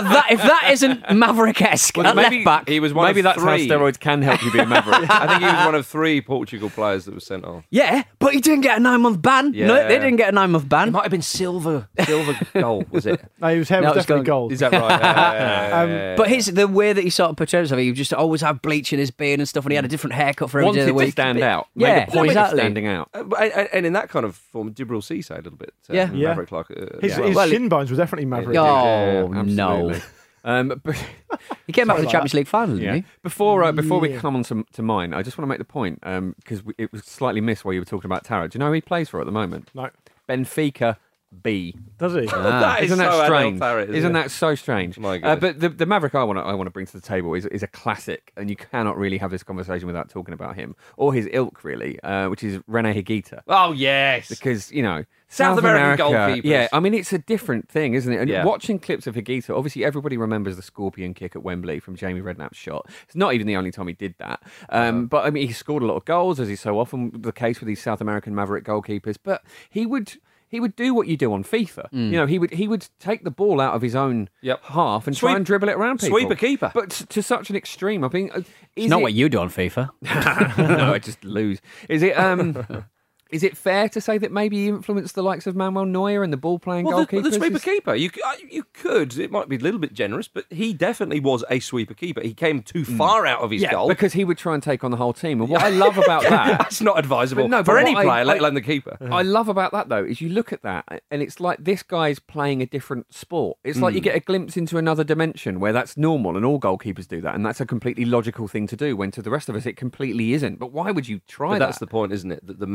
that 0.00 0.26
if 0.30 0.42
that 0.42 0.68
isn't 0.72 1.08
Maverick-esque 1.14 1.96
at 1.98 2.16
maybe 2.16 2.36
left 2.38 2.44
back, 2.44 2.68
he 2.68 2.80
was 2.80 2.92
one 2.92 3.06
Maybe 3.06 3.20
of 3.20 3.24
that's 3.24 3.38
three. 3.40 3.68
how 3.68 3.76
steroids 3.76 4.00
can 4.00 4.22
help 4.22 4.42
you 4.42 4.50
be 4.50 4.58
a 4.58 4.66
maverick. 4.66 5.08
I 5.08 5.28
think 5.28 5.40
he 5.42 5.46
was 5.46 5.64
one 5.66 5.74
of 5.76 5.86
three 5.86 6.20
Portugal 6.20 6.70
players 6.70 7.04
that 7.04 7.14
was 7.14 7.24
sent 7.24 7.44
off. 7.44 7.64
yeah, 7.70 8.02
but 8.18 8.34
he 8.34 8.40
didn't 8.40 8.62
get 8.62 8.76
a 8.78 8.80
nine-month 8.80 9.22
ban. 9.22 9.52
No, 9.52 9.74
they 9.86 9.98
didn't 9.98 10.16
get 10.16 10.28
a 10.30 10.32
nine-month 10.32 10.68
ban. 10.68 10.88
It 10.88 10.90
might 10.92 11.02
have 11.02 11.10
been 11.12 11.22
silver, 11.22 11.88
silver 12.04 12.36
goal, 12.54 12.84
was 12.90 13.06
it? 13.06 13.20
no, 13.40 13.48
his 13.54 13.68
hair 13.68 13.80
No, 13.80 13.88
was 13.90 13.98
it's 13.98 14.06
definitely 14.06 14.24
gone- 14.26 14.38
gold. 14.40 14.52
Is 14.52 14.58
that 14.60 14.72
right? 14.72 14.80
Yeah, 14.90 14.98
yeah, 15.00 15.68
yeah, 15.68 15.82
Um, 15.82 15.90
yeah, 15.90 15.96
yeah. 15.96 16.16
But 16.16 16.28
his 16.30 16.46
the 16.46 16.66
way 16.66 16.92
that 16.92 17.04
he 17.04 17.10
sort 17.10 17.30
of 17.30 17.36
portrayed 17.36 17.60
himself, 17.60 17.78
he 17.80 17.92
just 17.92 18.12
always 18.12 18.40
had 18.40 18.60
bleach 18.60 18.92
in 18.92 18.98
his 18.98 19.10
beard 19.12 19.38
and 19.40 19.48
stuff, 19.48 19.64
and 19.64 19.72
he 19.72 19.76
had 19.76 19.84
a 19.84 19.88
different 19.88 20.14
haircut 20.14 20.50
for 20.50 20.58
every 20.58 20.72
day 20.72 20.78
Wanted 20.78 20.80
of 20.80 20.86
the 20.86 20.92
to 20.92 21.04
week. 21.06 21.12
stand 21.12 21.40
out. 21.42 21.68
Yeah, 21.76 21.94
Made 22.00 22.08
a 22.08 22.10
point 22.10 22.26
exactly. 22.32 22.58
of 22.58 22.62
standing 22.64 22.86
out. 22.88 23.08
Uh, 23.14 23.22
but- 23.22 23.40
and, 23.40 23.68
and 23.72 23.86
in 23.86 23.92
that 23.92 24.08
kind 24.16 24.24
of 24.26 24.34
form, 24.34 24.72
Djibril 24.72 25.02
Cisse 25.02 25.30
a 25.30 25.34
little 25.34 25.58
bit. 25.58 25.74
Uh, 25.90 25.94
Yeah. 25.94 26.10
Yeah. 26.12 26.28
Maverick 26.28 26.52
like. 26.52 26.70
Uh, 26.70 26.98
his 27.00 27.12
as 27.12 27.18
well. 27.18 27.26
his 27.28 27.36
Well, 27.36 27.48
shin 27.48 27.68
bones 27.68 27.90
were 27.90 27.96
definitely 27.96 28.26
maverick. 28.26 28.56
Oh 28.56 29.30
Yeah, 29.32 29.42
no. 29.42 29.94
Um, 30.42 30.80
but 30.82 30.96
he 31.66 31.72
came 31.72 31.88
back 31.88 31.96
for 31.96 32.02
the 32.02 32.06
like 32.06 32.12
Champions 32.12 32.34
League 32.34 32.46
final, 32.46 32.78
yeah. 32.78 32.92
didn't 32.92 33.04
he? 33.04 33.10
Before 33.22 33.64
uh, 33.64 33.72
before 33.72 33.98
we 34.00 34.16
come 34.16 34.36
on 34.36 34.44
to, 34.44 34.64
to 34.72 34.82
mine, 34.82 35.12
I 35.12 35.22
just 35.22 35.36
want 35.36 35.44
to 35.44 35.48
make 35.48 35.58
the 35.58 35.64
point 35.64 36.00
because 36.00 36.62
it 36.78 36.92
was 36.92 37.04
slightly 37.04 37.40
missed 37.40 37.64
while 37.64 37.74
you 37.74 37.80
were 37.80 37.84
talking 37.84 38.08
about 38.08 38.24
Taarabt. 38.24 38.50
Do 38.50 38.56
you 38.56 38.60
know 38.60 38.68
who 38.68 38.74
he 38.74 38.80
plays 38.80 39.08
for 39.08 39.20
at 39.20 39.26
the 39.26 39.32
moment? 39.32 39.70
No, 39.74 39.90
Benfica 40.28 40.96
B. 41.42 41.74
does 41.98 42.14
he? 42.14 42.26
That 42.26 42.80
is 42.82 42.86
isn't 42.92 42.98
that 42.98 43.12
so 43.12 43.24
strange? 43.24 43.60
Taarabt, 43.60 43.82
isn't 43.84 43.94
isn't 43.94 44.12
that 44.12 44.30
so 44.30 44.54
strange? 44.54 44.98
My 44.98 45.18
Uh, 45.20 45.36
but 45.36 45.60
the, 45.60 45.68
the 45.68 45.86
Maverick 45.86 46.14
I 46.14 46.24
want 46.24 46.38
to 46.38 46.42
I 46.42 46.54
want 46.54 46.66
to 46.66 46.70
bring 46.70 46.86
to 46.86 46.92
the 46.92 47.00
table 47.00 47.34
is 47.34 47.46
is 47.46 47.62
a 47.62 47.66
classic, 47.66 48.32
and 48.36 48.48
you 48.50 48.56
cannot 48.56 48.96
really 48.96 49.18
have 49.18 49.30
this 49.30 49.42
conversation 49.42 49.86
without 49.86 50.08
talking 50.08 50.34
about 50.34 50.56
him 50.56 50.76
or 50.96 51.12
his 51.14 51.28
ilk, 51.32 51.64
really, 51.64 52.00
uh, 52.02 52.28
which 52.28 52.42
is 52.44 52.60
Rene 52.66 52.92
Higuita. 52.94 53.40
Oh 53.48 53.72
yes. 53.72 54.28
Because 54.28 54.70
you 54.72 54.82
know 54.82 55.04
South 55.28 55.56
South, 55.56 55.58
American 55.58 56.06
America, 56.06 56.40
goalkeepers. 56.42 56.44
Yeah, 56.44 56.68
I 56.72 56.80
mean 56.80 56.94
it's 56.94 57.12
a 57.12 57.18
different 57.18 57.68
thing, 57.68 57.94
isn't 57.94 58.12
it? 58.12 58.20
And 58.20 58.30
Yeah. 58.30 58.44
watching 58.44 58.78
clips 58.78 59.06
of 59.06 59.14
Higuita, 59.14 59.56
obviously 59.56 59.84
everybody 59.84 60.16
remembers 60.16 60.56
the 60.56 60.62
scorpion 60.62 61.14
kick 61.14 61.34
at 61.34 61.42
Wembley 61.42 61.80
from 61.80 61.96
Jamie 61.96 62.20
Redknapp's 62.20 62.56
shot. 62.56 62.88
It's 63.04 63.16
not 63.16 63.34
even 63.34 63.46
the 63.46 63.56
only 63.56 63.72
time 63.72 63.88
he 63.88 63.94
did 63.94 64.14
that. 64.18 64.42
Um, 64.68 65.06
But 65.06 65.24
I 65.26 65.30
mean, 65.30 65.46
he 65.46 65.52
scored 65.52 65.82
a 65.82 65.86
lot 65.86 65.96
of 65.96 66.04
goals, 66.04 66.38
as 66.40 66.48
is 66.48 66.60
so 66.60 66.78
often 66.78 67.10
the 67.12 67.32
case 67.32 67.60
with 67.60 67.66
these 67.66 67.82
South 67.82 68.00
American 68.00 68.34
Maverick 68.34 68.64
goalkeepers. 68.64 69.16
But 69.22 69.42
he 69.68 69.84
would. 69.86 70.14
He 70.48 70.60
would 70.60 70.76
do 70.76 70.94
what 70.94 71.08
you 71.08 71.16
do 71.16 71.32
on 71.32 71.42
FIFA. 71.44 71.88
You 71.92 72.12
know, 72.12 72.26
he 72.26 72.38
would 72.38 72.52
he 72.52 72.68
would 72.68 72.86
take 73.00 73.24
the 73.24 73.30
ball 73.30 73.60
out 73.60 73.74
of 73.74 73.82
his 73.82 73.94
own 73.96 74.28
Yep. 74.42 74.64
half 74.64 75.06
and 75.06 75.16
Sweep- 75.16 75.30
try 75.30 75.36
and 75.36 75.44
dribble 75.44 75.68
it 75.68 75.72
around 75.76 76.00
people. 76.00 76.16
sweep 76.18 76.30
a 76.30 76.36
keeper. 76.36 76.70
but 76.74 76.90
to, 76.90 77.06
to 77.06 77.22
such 77.22 77.50
an 77.50 77.56
extreme. 77.56 78.04
I 78.04 78.08
mean, 78.08 78.30
uh, 78.32 78.38
is 78.38 78.44
It's 78.76 78.88
not 78.90 79.00
it- 79.00 79.02
what 79.02 79.12
you 79.14 79.28
do 79.28 79.38
on 79.40 79.48
FIFA. 79.50 79.90
no, 80.58 80.92
I 80.94 80.98
just 80.98 81.24
lose. 81.24 81.60
Is 81.88 82.02
it? 82.02 82.16
Um, 82.18 82.64
Is 83.30 83.42
it 83.42 83.56
fair 83.56 83.88
to 83.88 84.00
say 84.00 84.18
that 84.18 84.30
maybe 84.30 84.56
he 84.56 84.68
influenced 84.68 85.14
the 85.16 85.22
likes 85.22 85.46
of 85.48 85.56
Manuel 85.56 85.84
Neuer 85.84 86.22
and 86.22 86.32
the 86.32 86.36
ball 86.36 86.58
playing 86.60 86.84
Well, 86.86 86.98
the, 87.00 87.06
goalkeepers? 87.06 87.22
the 87.24 87.32
sweeper 87.32 87.58
keeper. 87.58 87.94
you, 87.96 88.10
you 88.48 88.64
could. 88.72 89.18
It 89.18 89.32
might 89.32 89.48
be 89.48 89.56
a 89.56 89.58
little 89.58 89.80
bit 89.80 89.92
generous, 89.94 90.28
but 90.28 90.44
he 90.50 90.72
definitely 90.72 91.18
was 91.18 91.42
a 91.50 91.58
sweeper 91.58 91.94
keeper. 91.94 92.20
He 92.20 92.34
came 92.34 92.62
too 92.62 92.84
far 92.84 93.26
out 93.26 93.40
of 93.40 93.50
his 93.50 93.62
Yeah, 93.62 93.72
goal. 93.72 93.88
because 93.88 94.12
he 94.12 94.24
would 94.24 94.38
try 94.38 94.54
and 94.54 94.62
take 94.62 94.84
on 94.84 94.92
the 94.92 94.96
whole 94.96 95.12
team. 95.12 95.40
And 95.40 95.50
what 95.50 95.62
I 95.62 95.70
love 95.70 95.98
about 95.98 96.22
that 96.28 96.58
That's 96.58 96.80
not 96.80 96.98
advisable 96.98 97.42
But 97.44 97.50
no, 97.50 97.64
for 97.64 97.78
any 97.78 97.94
what 97.94 98.02
I- 98.02 98.04
player, 98.04 98.24
let 98.24 98.38
alone 98.38 98.54
the 98.54 98.60
keeper. 98.62 98.96
I 99.10 99.22
love 99.22 99.48
about 99.48 99.72
that 99.72 99.88
though 99.88 100.04
is 100.04 100.20
you 100.20 100.28
look 100.28 100.52
at 100.52 100.62
that 100.62 101.02
and 101.10 101.20
it's 101.22 101.40
like 101.40 101.58
this 101.64 101.82
guy's 101.82 102.18
playing 102.20 102.62
a 102.62 102.66
different 102.66 103.12
sport. 103.12 103.58
It's 103.64 103.78
Hmm. 103.78 103.84
like 103.84 103.94
you 103.94 104.00
get 104.00 104.14
a 104.14 104.20
glimpse 104.20 104.56
into 104.56 104.78
another 104.78 105.02
dimension 105.02 105.58
where 105.58 105.72
that's 105.72 105.96
normal 105.96 106.36
and 106.36 106.44
all 106.46 106.60
goalkeepers 106.60 107.08
do 107.08 107.20
that 107.22 107.34
and 107.34 107.44
that's 107.44 107.60
a 107.60 107.66
completely 107.66 108.04
logical 108.04 108.46
thing 108.46 108.66
to 108.68 108.76
do 108.76 108.96
when 108.96 109.10
to 109.10 109.20
the 109.22 109.30
rest 109.30 109.48
of 109.48 109.56
us 109.56 109.66
it 109.66 109.76
completely 109.76 110.32
isn't. 110.32 110.58
But 110.60 110.72
why 110.72 110.92
would 110.92 111.08
you 111.08 111.20
try 111.26 111.50
But 111.54 111.58
that? 111.58 111.66
that's 111.66 111.78
the 111.78 111.86
point, 111.88 112.12
isn't 112.12 112.30
it? 112.30 112.46
That 112.46 112.60
the 112.60 112.66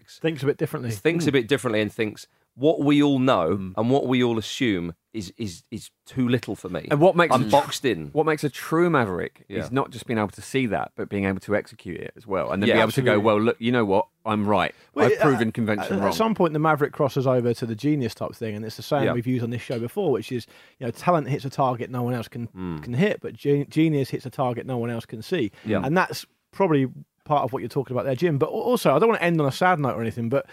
Mavericks 0.00 0.18
Thinks 0.18 0.42
a 0.42 0.46
bit 0.46 0.56
differently. 0.56 0.90
thinks 0.90 1.26
a 1.26 1.32
bit 1.32 1.48
differently 1.48 1.80
and 1.80 1.92
thinks 1.92 2.26
what 2.54 2.80
we 2.80 3.02
all 3.02 3.18
know 3.20 3.72
and 3.76 3.90
what 3.90 4.06
we 4.06 4.22
all 4.22 4.36
assume 4.38 4.94
is 5.12 5.32
is 5.38 5.62
is 5.70 5.90
too 6.06 6.28
little 6.28 6.54
for 6.56 6.68
me. 6.68 6.86
And 6.90 7.00
what 7.00 7.16
makes 7.16 7.34
I'm 7.34 7.44
a 7.46 7.48
boxed 7.48 7.84
in. 7.84 8.08
What 8.08 8.26
makes 8.26 8.44
a 8.44 8.50
true 8.50 8.90
maverick 8.90 9.44
Yeah. 9.48 9.60
is 9.60 9.70
not 9.72 9.90
just 9.90 10.06
being 10.06 10.18
able 10.18 10.28
to 10.30 10.42
see 10.42 10.66
that, 10.66 10.92
but 10.96 11.08
being 11.08 11.24
able 11.24 11.40
to 11.40 11.56
execute 11.56 12.00
it 12.00 12.12
as 12.16 12.26
well, 12.26 12.50
and 12.50 12.62
then 12.62 12.68
Yeah, 12.68 12.74
be 12.76 12.80
able 12.80 12.92
to 12.92 13.02
go, 13.02 13.18
well, 13.20 13.40
look, 13.40 13.56
you 13.60 13.72
know 13.72 13.84
what, 13.84 14.06
I'm 14.24 14.46
right. 14.46 14.74
Well, 14.94 15.06
I've 15.06 15.18
uh, 15.18 15.22
proven 15.22 15.52
convention 15.52 15.94
at, 15.94 15.98
wrong. 16.00 16.08
At 16.08 16.14
some 16.14 16.34
point, 16.34 16.52
the 16.52 16.58
Maverick 16.58 16.92
crosses 16.92 17.26
over 17.26 17.54
to 17.54 17.66
the 17.66 17.74
genius 17.74 18.14
type 18.14 18.34
thing, 18.34 18.54
and 18.54 18.64
it's 18.64 18.76
the 18.76 18.82
same 18.82 19.04
Yeah. 19.04 19.12
we've 19.14 19.26
used 19.26 19.42
on 19.44 19.50
this 19.50 19.62
show 19.62 19.78
before, 19.78 20.10
which 20.12 20.30
is 20.32 20.46
you 20.78 20.86
know 20.86 20.90
talent 20.90 21.28
hits 21.28 21.44
a 21.44 21.50
target 21.50 21.90
no 21.90 22.02
one 22.02 22.14
else 22.14 22.28
can 22.28 22.44
Hmm. 22.46 22.78
can 22.78 22.94
hit, 22.94 23.20
but 23.20 23.34
ge- 23.34 23.68
genius 23.68 24.10
hits 24.10 24.26
a 24.26 24.30
target 24.30 24.66
no 24.66 24.76
one 24.78 24.90
else 24.90 25.06
can 25.06 25.22
see, 25.22 25.50
Yeah. 25.64 25.82
and 25.84 25.96
that's 25.96 26.26
probably 26.52 26.88
part 27.30 27.44
of 27.44 27.52
what 27.52 27.60
you're 27.62 27.68
talking 27.78 27.94
about 27.96 28.04
there, 28.06 28.16
Jim. 28.16 28.38
But 28.38 28.48
also, 28.50 28.94
I 28.94 28.98
don't 28.98 29.08
want 29.08 29.20
to 29.20 29.24
end 29.24 29.40
on 29.40 29.46
a 29.46 29.52
sad 29.52 29.78
note 29.78 29.94
or 29.96 30.00
anything, 30.02 30.28
but 30.28 30.46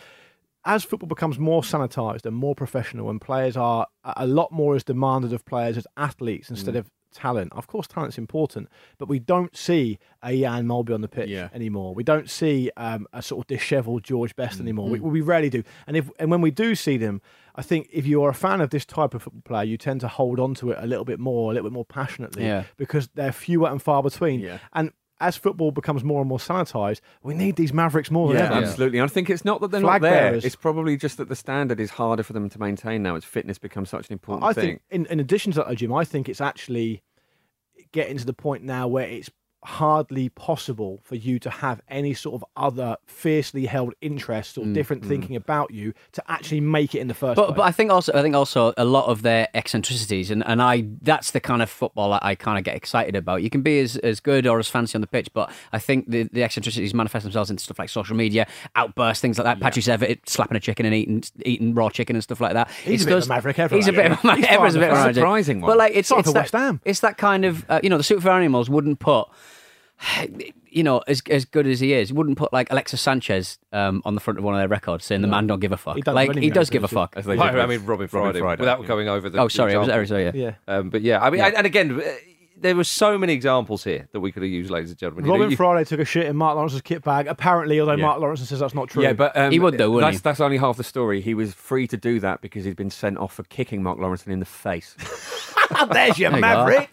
as 0.66 0.84
football 0.84 1.08
becomes 1.08 1.40
more 1.40 1.62
sanitized 1.62 2.26
and 2.26 2.36
more 2.36 2.54
professional, 2.56 3.10
and 3.10 3.20
players 3.20 3.56
are 3.58 3.88
a 4.04 4.28
lot 4.28 4.52
more 4.52 4.76
as 4.76 4.84
demanded 4.84 5.34
of 5.34 5.46
players 5.46 5.78
as 5.78 5.88
athletes 5.96 6.50
instead 6.50 6.76
Mm. 6.76 6.80
of 6.80 6.92
talent. 7.14 7.54
Of 7.54 7.66
course, 7.68 7.88
talent's 7.88 8.18
important, 8.18 8.68
but 9.00 9.08
we 9.08 9.18
don't 9.18 9.56
see 9.56 9.98
a 10.22 10.32
Jan 10.42 10.68
Molby 10.68 10.94
on 10.94 11.02
the 11.02 11.08
pitch 11.08 11.30
Yeah. 11.30 11.48
anymore. 11.54 11.96
We 11.96 12.04
don't 12.04 12.30
see 12.30 12.70
um, 12.78 13.08
a 13.14 13.22
sort 13.22 13.40
of 13.44 13.48
dishevelled 13.48 14.04
George 14.04 14.34
Mm. 14.34 14.36
Best 14.44 14.60
anymore. 14.60 14.90
We, 14.90 15.00
we 15.00 15.22
rarely 15.22 15.50
do. 15.50 15.64
And 15.88 15.96
if 15.98 16.12
and 16.20 16.30
when 16.30 16.42
we 16.42 16.52
do 16.52 16.76
see 16.76 16.98
them, 16.98 17.22
I 17.56 17.62
think 17.64 17.88
if 17.92 18.06
you're 18.06 18.30
a 18.30 18.34
fan 18.46 18.60
of 18.62 18.70
this 18.70 18.86
type 18.86 19.14
of 19.16 19.24
football 19.24 19.42
player, 19.46 19.64
you 19.64 19.78
tend 19.78 20.02
to 20.02 20.08
hold 20.20 20.38
on 20.40 20.54
to 20.56 20.72
it 20.72 20.78
a 20.80 20.86
little 20.86 21.06
bit 21.06 21.20
more, 21.20 21.50
a 21.52 21.54
little 21.56 21.70
bit 21.70 21.74
more 21.74 21.86
passionately, 21.86 22.44
Yeah. 22.44 22.64
because 22.76 23.08
they're 23.16 23.32
fewer 23.32 23.70
and 23.70 23.82
far 23.82 24.04
between. 24.04 24.42
Yeah. 24.42 24.58
And 24.74 24.92
as 25.20 25.36
football 25.36 25.72
becomes 25.72 26.04
more 26.04 26.22
and 26.22 26.30
more 26.30 26.38
sanitized, 26.38 27.02
we 27.24 27.34
need 27.34 27.56
these 27.56 27.74
Mavericks 27.74 28.12
more 28.12 28.34
yeah, 28.34 28.44
than 28.44 28.52
ever. 28.54 28.66
absolutely. 28.66 29.02
I 29.02 29.08
think 29.08 29.30
it's 29.30 29.44
not 29.44 29.62
that 29.62 29.72
they're 29.72 29.82
Flag 29.82 30.02
not 30.02 30.10
there. 30.10 30.30
bearers. 30.30 30.46
It's 30.46 30.56
probably 30.56 30.96
just 30.96 31.18
that 31.18 31.28
the 31.28 31.36
standard 31.36 31.80
is 31.80 31.90
harder 31.90 32.24
for 32.24 32.34
them 32.34 32.50
to 32.50 32.60
maintain 32.60 33.02
now 33.04 33.16
as 33.16 33.26
fitness 33.26 33.58
becomes 33.58 33.90
such 33.90 34.08
an 34.10 34.14
important 34.14 34.46
I 34.46 34.54
thing. 34.54 34.64
think, 34.64 34.82
in, 34.92 35.06
in 35.08 35.20
addition 35.20 35.52
to 35.54 35.64
that, 35.64 35.76
Jim, 35.78 35.94
I 35.94 36.04
think 36.04 36.30
it's 36.30 36.42
actually 36.42 37.02
getting 37.92 38.18
to 38.18 38.26
the 38.26 38.34
point 38.34 38.64
now 38.64 38.88
where 38.88 39.08
it's 39.08 39.30
hardly 39.64 40.30
possible 40.30 41.02
for 41.04 41.16
you 41.16 41.40
to 41.40 41.50
have 41.50 41.82
any 41.90 42.14
sort 42.14 42.36
of 42.42 42.46
other 42.56 42.96
fiercely 43.06 43.66
held 43.66 43.94
interests 44.02 44.58
or 44.58 44.66
different 44.66 45.04
thinking 45.04 45.36
about 45.36 45.72
you 45.72 45.94
to 46.14 46.24
actually 46.28 46.62
make 46.62 46.96
it 46.96 47.00
in 47.00 47.08
the 47.08 47.14
first 47.14 47.36
But, 47.36 47.48
place. 47.48 47.58
but 47.58 47.64
I 47.64 47.72
think 47.72 47.92
also 47.92 48.14
I 48.14 48.22
think 48.22 48.36
also 48.36 48.74
a 48.78 48.86
lot 48.86 49.08
of 49.08 49.24
their 49.24 49.48
eccentricities 49.54 50.32
and, 50.32 50.44
and 50.46 50.62
I 50.62 50.86
that's 51.02 51.32
the 51.32 51.40
kind 51.40 51.62
of 51.62 51.70
football 51.70 52.12
that 52.12 52.24
I 52.24 52.36
kind 52.36 52.58
of 52.58 52.64
get 52.64 52.76
excited 52.76 53.16
about. 53.16 53.42
You 53.44 53.50
can 53.50 53.62
be 53.62 53.80
as, 53.80 53.98
as 53.98 54.20
good 54.20 54.48
or 54.48 54.60
as 54.60 54.68
fancy 54.68 54.96
on 54.96 55.02
the 55.02 55.08
pitch, 55.08 55.30
but 55.34 55.52
I 55.74 55.80
think 55.80 56.10
the, 56.10 56.24
the 56.32 56.44
eccentricities 56.44 56.94
manifest 56.94 57.24
themselves 57.24 57.50
in 57.50 57.58
stuff 57.58 57.80
like 57.80 57.90
social 57.90 58.16
media, 58.16 58.48
outbursts, 58.76 59.22
things 59.22 59.38
like 59.38 59.46
that. 59.46 59.60
Patrice 59.60 59.88
Evra 59.88 60.18
slapping 60.30 60.56
a 60.56 60.60
chicken 60.60 60.86
and 60.86 60.96
eating 60.96 61.24
eating 61.46 61.74
raw 61.74 61.90
chicken 61.90 62.16
and 62.16 62.24
stuff 62.24 62.40
like 62.40 62.54
that. 62.54 62.70
He's 62.84 63.02
It's 63.02 63.04
a 63.04 63.08
bit 63.08 63.18
of 63.18 63.24
a 63.26 63.28
maverick, 63.30 63.58
Evra, 63.58 63.76
He's 63.76 63.88
a 63.88 63.92
bit 63.92 64.12
of 64.12 64.24
a 64.24 64.28
maverick. 64.28 64.46
Evra's 64.50 64.76
a 64.76 64.80
bit 64.80 64.92
of 64.92 64.98
a 64.98 65.14
Surprising 65.14 65.62
one. 65.62 65.70
But 65.72 65.78
like 65.78 65.94
it's 65.96 66.10
Sorry 66.10 66.20
it's 66.22 66.32
that, 66.32 66.40
West 66.40 66.54
Ham. 66.54 66.80
it's 66.86 67.00
that 67.02 67.18
kind 67.18 67.44
of 67.44 67.66
uh, 67.70 67.80
you 67.84 67.90
know 67.90 67.98
the 67.98 68.04
super 68.04 68.30
animals 68.30 68.70
wouldn't 68.70 69.00
put 69.00 69.28
you 70.70 70.84
know, 70.84 71.02
as 71.08 71.22
as 71.30 71.46
good 71.46 71.68
as 71.68 71.80
he 71.80 71.94
is, 71.94 72.10
he 72.10 72.14
wouldn't 72.14 72.38
put 72.38 72.54
like 72.54 72.72
Alexis 72.72 73.02
Sanchez 73.02 73.58
um, 73.74 74.02
on 74.06 74.16
the 74.16 74.22
front 74.22 74.38
of 74.40 74.46
one 74.46 74.54
of 74.54 74.60
their 74.60 74.68
records 74.68 75.06
saying 75.06 75.22
the 75.22 75.28
man 75.28 75.48
don't 75.48 75.60
give 75.60 75.72
a 75.72 75.78
fuck. 75.78 75.96
He 75.96 76.02
doesn't 76.02 76.16
like 76.16 76.34
do 76.34 76.40
he 76.40 76.50
does 76.50 76.70
give 76.70 76.84
a 76.84 76.88
fuck. 76.88 77.14
As 77.16 77.26
they 77.26 77.36
Right, 77.36 77.52
did 77.52 77.62
I 77.62 77.66
with 77.66 77.82
mean, 77.82 77.88
Robin 77.88 78.08
Friday, 78.08 78.40
Friday, 78.40 78.60
without 78.60 78.82
yeah. 78.82 78.88
going 78.88 79.10
over 79.10 79.30
the. 79.30 79.40
Oh, 79.40 79.48
sorry, 79.48 79.74
I 79.74 79.78
was, 79.78 79.90
I 79.90 80.00
example. 80.00 80.26
was, 80.26 80.36
yeah. 80.36 80.56
yeah. 80.68 80.76
Um, 80.76 80.90
but 80.90 81.02
yeah, 81.02 81.20
I 81.24 81.30
mean, 81.30 81.42
and, 81.42 81.56
and 81.56 81.66
again, 81.66 82.00
uh, 82.00 82.04
there 82.60 82.76
were 82.76 82.84
so 82.84 83.18
many 83.18 83.34
examples 83.34 83.84
here 83.84 84.08
that 84.12 84.20
we 84.20 84.32
could 84.32 84.42
have 84.44 84.52
used, 84.52 84.70
ladies 84.72 84.90
and 84.90 85.00
gentlemen. 85.00 85.26
You 85.26 85.32
know, 85.32 85.38
Robin 85.38 85.52
you- 85.52 85.58
Friday 85.58 85.84
took 85.86 86.00
a 86.00 86.06
shit 86.06 86.26
in 86.26 86.36
Mark 86.36 86.58
Lawrenson's 86.58 86.82
kit 86.82 87.04
bag. 87.04 87.28
Apparently, 87.28 87.80
although 87.80 87.94
Yeah. 87.94 88.06
Mark 88.06 88.20
Lawrenson 88.20 88.46
says 88.48 88.60
that's 88.60 88.74
not 88.74 88.90
true. 88.90 89.04
Yeah, 89.04 89.14
but 89.14 89.36
um, 89.38 89.52
He 89.52 89.60
would 89.60 89.78
though, 89.78 89.92
wouldn't 89.92 90.12
that's, 90.14 90.22
he? 90.22 90.24
that's 90.24 90.40
only 90.42 90.58
half 90.58 90.78
the 90.78 90.84
story. 90.84 91.22
He 91.22 91.34
was 91.34 91.54
free 91.54 91.88
to 91.88 91.98
do 91.98 92.20
that 92.22 92.42
because 92.42 92.66
he'd 92.66 92.76
been 92.76 92.90
sent 92.90 93.18
off 93.18 93.34
for 93.34 93.44
kicking 93.44 93.84
Mark 93.84 94.00
Lawrenson 94.00 94.28
in 94.28 94.40
the 94.40 94.46
face. 94.46 94.96
there's 95.92 96.18
your 96.18 96.30
There 96.32 96.38
you. 96.38 96.42
Maverick. 96.42 96.90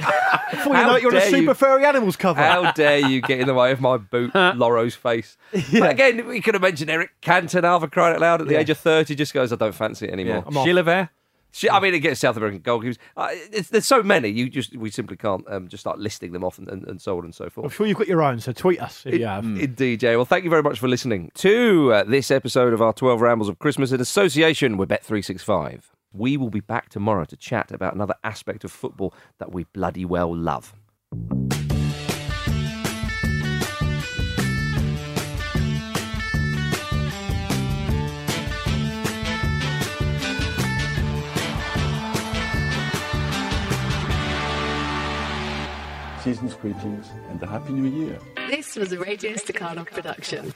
Before 0.51 0.73
you 0.75 0.83
How 0.83 0.87
know 0.89 0.95
it, 0.97 1.03
you're 1.03 1.11
on 1.13 1.17
a 1.17 1.31
dare 1.31 1.41
you. 1.41 1.55
Furry 1.55 1.85
Animals 1.85 2.17
cover. 2.17 2.41
How 2.41 2.73
dare 2.73 2.99
you 2.99 3.21
get 3.21 3.41
in 3.41 3.47
the 3.47 3.55
way 3.55 3.73
of 3.73 3.81
my 3.81 3.97
boot, 3.97 4.35
Lawro's 4.35 4.95
face? 4.95 5.37
But 5.53 5.91
again, 5.91 6.27
we 6.27 6.41
could 6.41 6.55
have 6.55 6.63
mentioned 6.63 6.91
Eric 6.91 7.11
Cantona 7.23 7.81
for 7.81 7.89
crying 7.89 8.15
out 8.17 8.21
loud 8.21 8.41
at 8.41 8.49
the 8.49 8.55
Yeah. 8.55 8.61
age 8.61 8.71
of 8.71 8.79
30, 8.79 9.15
just 9.15 9.33
goes, 9.33 9.53
I 9.53 9.57
don't 9.57 9.75
fancy 9.75 10.07
it 10.07 10.13
anymore. 10.13 10.45
I'm 10.47 10.57
off. 10.57 10.67
Chilavert? 10.67 11.09
I 11.71 11.81
mean, 11.81 11.95
against 11.95 12.21
South 12.21 12.37
American 12.37 12.61
goalkeepers, 12.61 12.99
uh, 13.17 13.31
there's 13.71 13.87
so 13.87 14.03
many. 14.03 14.29
You 14.29 14.49
just 14.49 14.77
we 14.77 14.91
simply 14.91 15.17
can't 15.17 15.45
um, 15.49 15.69
just 15.69 15.83
start 15.83 15.99
listing 15.99 16.33
them 16.33 16.45
off 16.45 16.59
and, 16.59 16.69
and, 16.69 16.87
and 16.87 17.01
so 17.01 17.17
on 17.19 17.25
and 17.25 17.35
so 17.35 17.49
forth. 17.49 17.65
I'm 17.67 17.71
sure 17.71 17.87
you've 17.87 17.99
got 17.99 18.09
your 18.09 18.23
own, 18.23 18.41
so 18.41 18.53
tweet 18.53 18.81
us 18.81 19.05
if 19.07 19.15
you 19.15 19.27
have. 19.27 19.45
Indeed, 19.45 20.01
Jay. 20.01 20.17
Well, 20.17 20.25
thank 20.25 20.45
you 20.45 20.51
very 20.51 20.63
much 20.63 20.79
for 20.79 20.89
listening 20.89 21.31
to 21.37 21.93
uh, 21.93 22.05
this 22.05 22.31
episode 22.31 22.73
of 22.73 22.83
our 22.83 22.93
12 22.93 23.21
Rambles 23.21 23.49
of 23.49 23.59
Christmas 23.59 23.93
in 23.93 24.01
association 24.01 24.77
with 24.77 24.89
Bet365. 24.89 25.85
We 26.13 26.37
will 26.37 26.51
be 26.51 26.61
back 26.61 26.91
tomorrow 26.91 27.25
to 27.25 27.37
chat 27.37 27.73
about 27.73 27.95
another 27.95 28.15
aspect 28.23 28.65
of 28.65 28.73
football 28.73 29.15
that 29.39 29.53
we 29.53 29.65
bloody 29.65 30.05
well 30.05 30.35
love. 30.35 30.75
Season's 46.25 46.55
greetings 46.55 47.11
and 47.29 47.43
a 47.43 47.47
Happy 47.47 47.75
New 47.75 47.85
Year. 47.85 48.19
This 48.49 48.77
was 48.77 48.93
a 48.93 48.99
Radio 48.99 49.37
Staccato 49.37 49.85
production. 49.85 50.55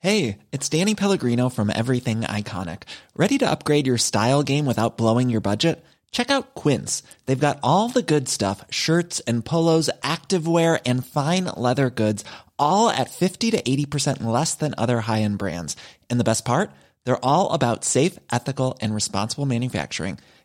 Hey, 0.00 0.38
it's 0.50 0.68
Danny 0.68 0.96
Pellegrino 0.96 1.50
from 1.50 1.70
Everything 1.70 2.22
Iconic. 2.22 2.82
Ready 3.14 3.38
to 3.38 3.48
upgrade 3.48 3.86
your 3.86 3.96
style 3.96 4.42
game 4.42 4.66
without 4.66 4.98
blowing 4.98 5.30
your 5.30 5.40
budget? 5.40 5.84
Check 6.10 6.32
out 6.32 6.56
Quince. 6.56 7.04
They've 7.26 7.38
got 7.38 7.60
all 7.62 7.88
the 7.88 8.02
good 8.02 8.28
stuff 8.28 8.64
shirts 8.68 9.20
and 9.20 9.44
polos, 9.44 9.88
activewear, 10.02 10.82
and 10.84 11.06
fine 11.06 11.44
leather 11.56 11.90
goods, 11.90 12.24
all 12.58 12.90
at 12.90 13.08
50 13.08 13.52
to 13.52 13.62
80% 13.62 14.24
less 14.24 14.56
than 14.56 14.74
other 14.76 15.02
high 15.02 15.22
end 15.22 15.38
brands. 15.38 15.76
And 16.10 16.18
the 16.18 16.24
best 16.24 16.44
part? 16.44 16.72
They're 17.04 17.24
all 17.24 17.50
about 17.50 17.84
safe, 17.84 18.18
ethical, 18.32 18.78
and 18.80 18.92
responsible 18.92 19.46
manufacturing. 19.46 20.18